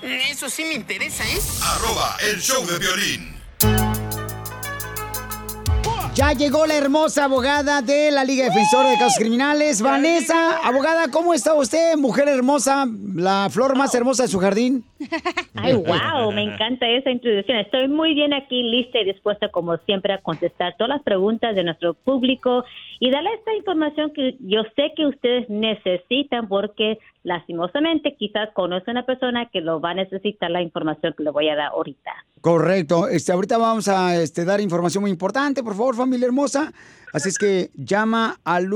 [0.01, 1.39] Eso sí me interesa, ¿eh?
[1.63, 4.06] arroba el show de violín.
[6.17, 10.57] Ya llegó la hermosa abogada de la Liga Defensora de Casos Criminales, Vanessa.
[10.67, 14.83] Abogada, ¿cómo está usted, mujer hermosa, la flor más hermosa de su jardín?
[15.53, 17.59] Ay, wow, me encanta esa introducción.
[17.59, 21.63] Estoy muy bien aquí, lista y dispuesta, como siempre, a contestar todas las preguntas de
[21.63, 22.65] nuestro público
[22.99, 26.97] y darle esta información que yo sé que ustedes necesitan porque,
[27.27, 31.49] lastimosamente, quizás conoce una persona que lo va a necesitar la información que le voy
[31.49, 32.11] a dar ahorita.
[32.39, 33.09] Correcto.
[33.09, 36.71] Este, ahorita vamos a este, dar información muy importante, por favor, familia hermosa.
[37.13, 38.69] Así es que llama al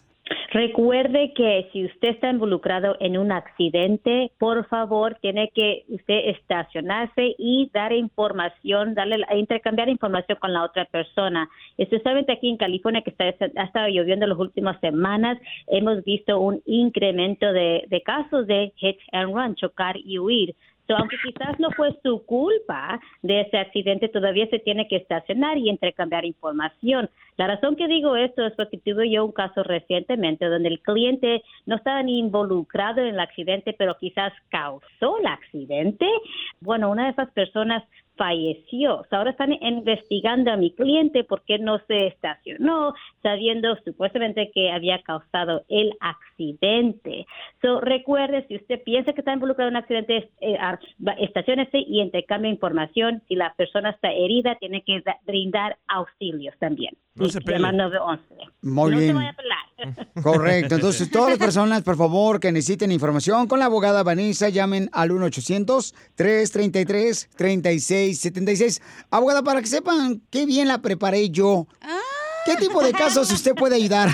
[0.51, 7.35] Recuerde que si usted está involucrado en un accidente, por favor, tiene que usted estacionarse
[7.37, 11.47] y dar información, darle, intercambiar información con la otra persona.
[11.77, 16.63] Especialmente aquí en California, que está, ha estado lloviendo las últimas semanas, hemos visto un
[16.65, 20.55] incremento de, de casos de hit and run, chocar y huir.
[20.89, 25.55] So, aunque quizás no fue su culpa de ese accidente, todavía se tiene que estacionar
[25.59, 27.11] y intercambiar información.
[27.37, 31.43] La razón que digo esto es porque tuve yo un caso recientemente donde el cliente
[31.67, 36.07] no estaba ni involucrado en el accidente, pero quizás causó el accidente.
[36.59, 37.83] Bueno, una de esas personas
[38.19, 39.05] falleció.
[39.11, 42.93] Ahora están investigando a mi cliente porque no se estacionó,
[43.23, 47.25] sabiendo supuestamente que había causado el accidente.
[47.61, 50.57] So, recuerde, si usted piensa que está involucrado en un accidente, eh,
[51.19, 53.23] estaciónese y intercambie información.
[53.27, 56.93] Si la persona está herida, tiene que da- brindar auxilios también.
[57.15, 57.57] No Y se pele.
[57.57, 58.23] llamar 911.
[58.61, 59.15] Muy no se bien.
[59.15, 60.07] vaya a pelar.
[60.23, 60.75] Correcto.
[60.75, 65.11] Entonces, todas las personas, por favor, que necesiten información con la abogada Vanessa, llamen al
[68.11, 68.81] 1-800-333-3676.
[69.09, 71.67] Abogada, para que sepan qué bien la preparé yo.
[72.45, 74.09] ¿Qué tipo de casos usted puede ayudar?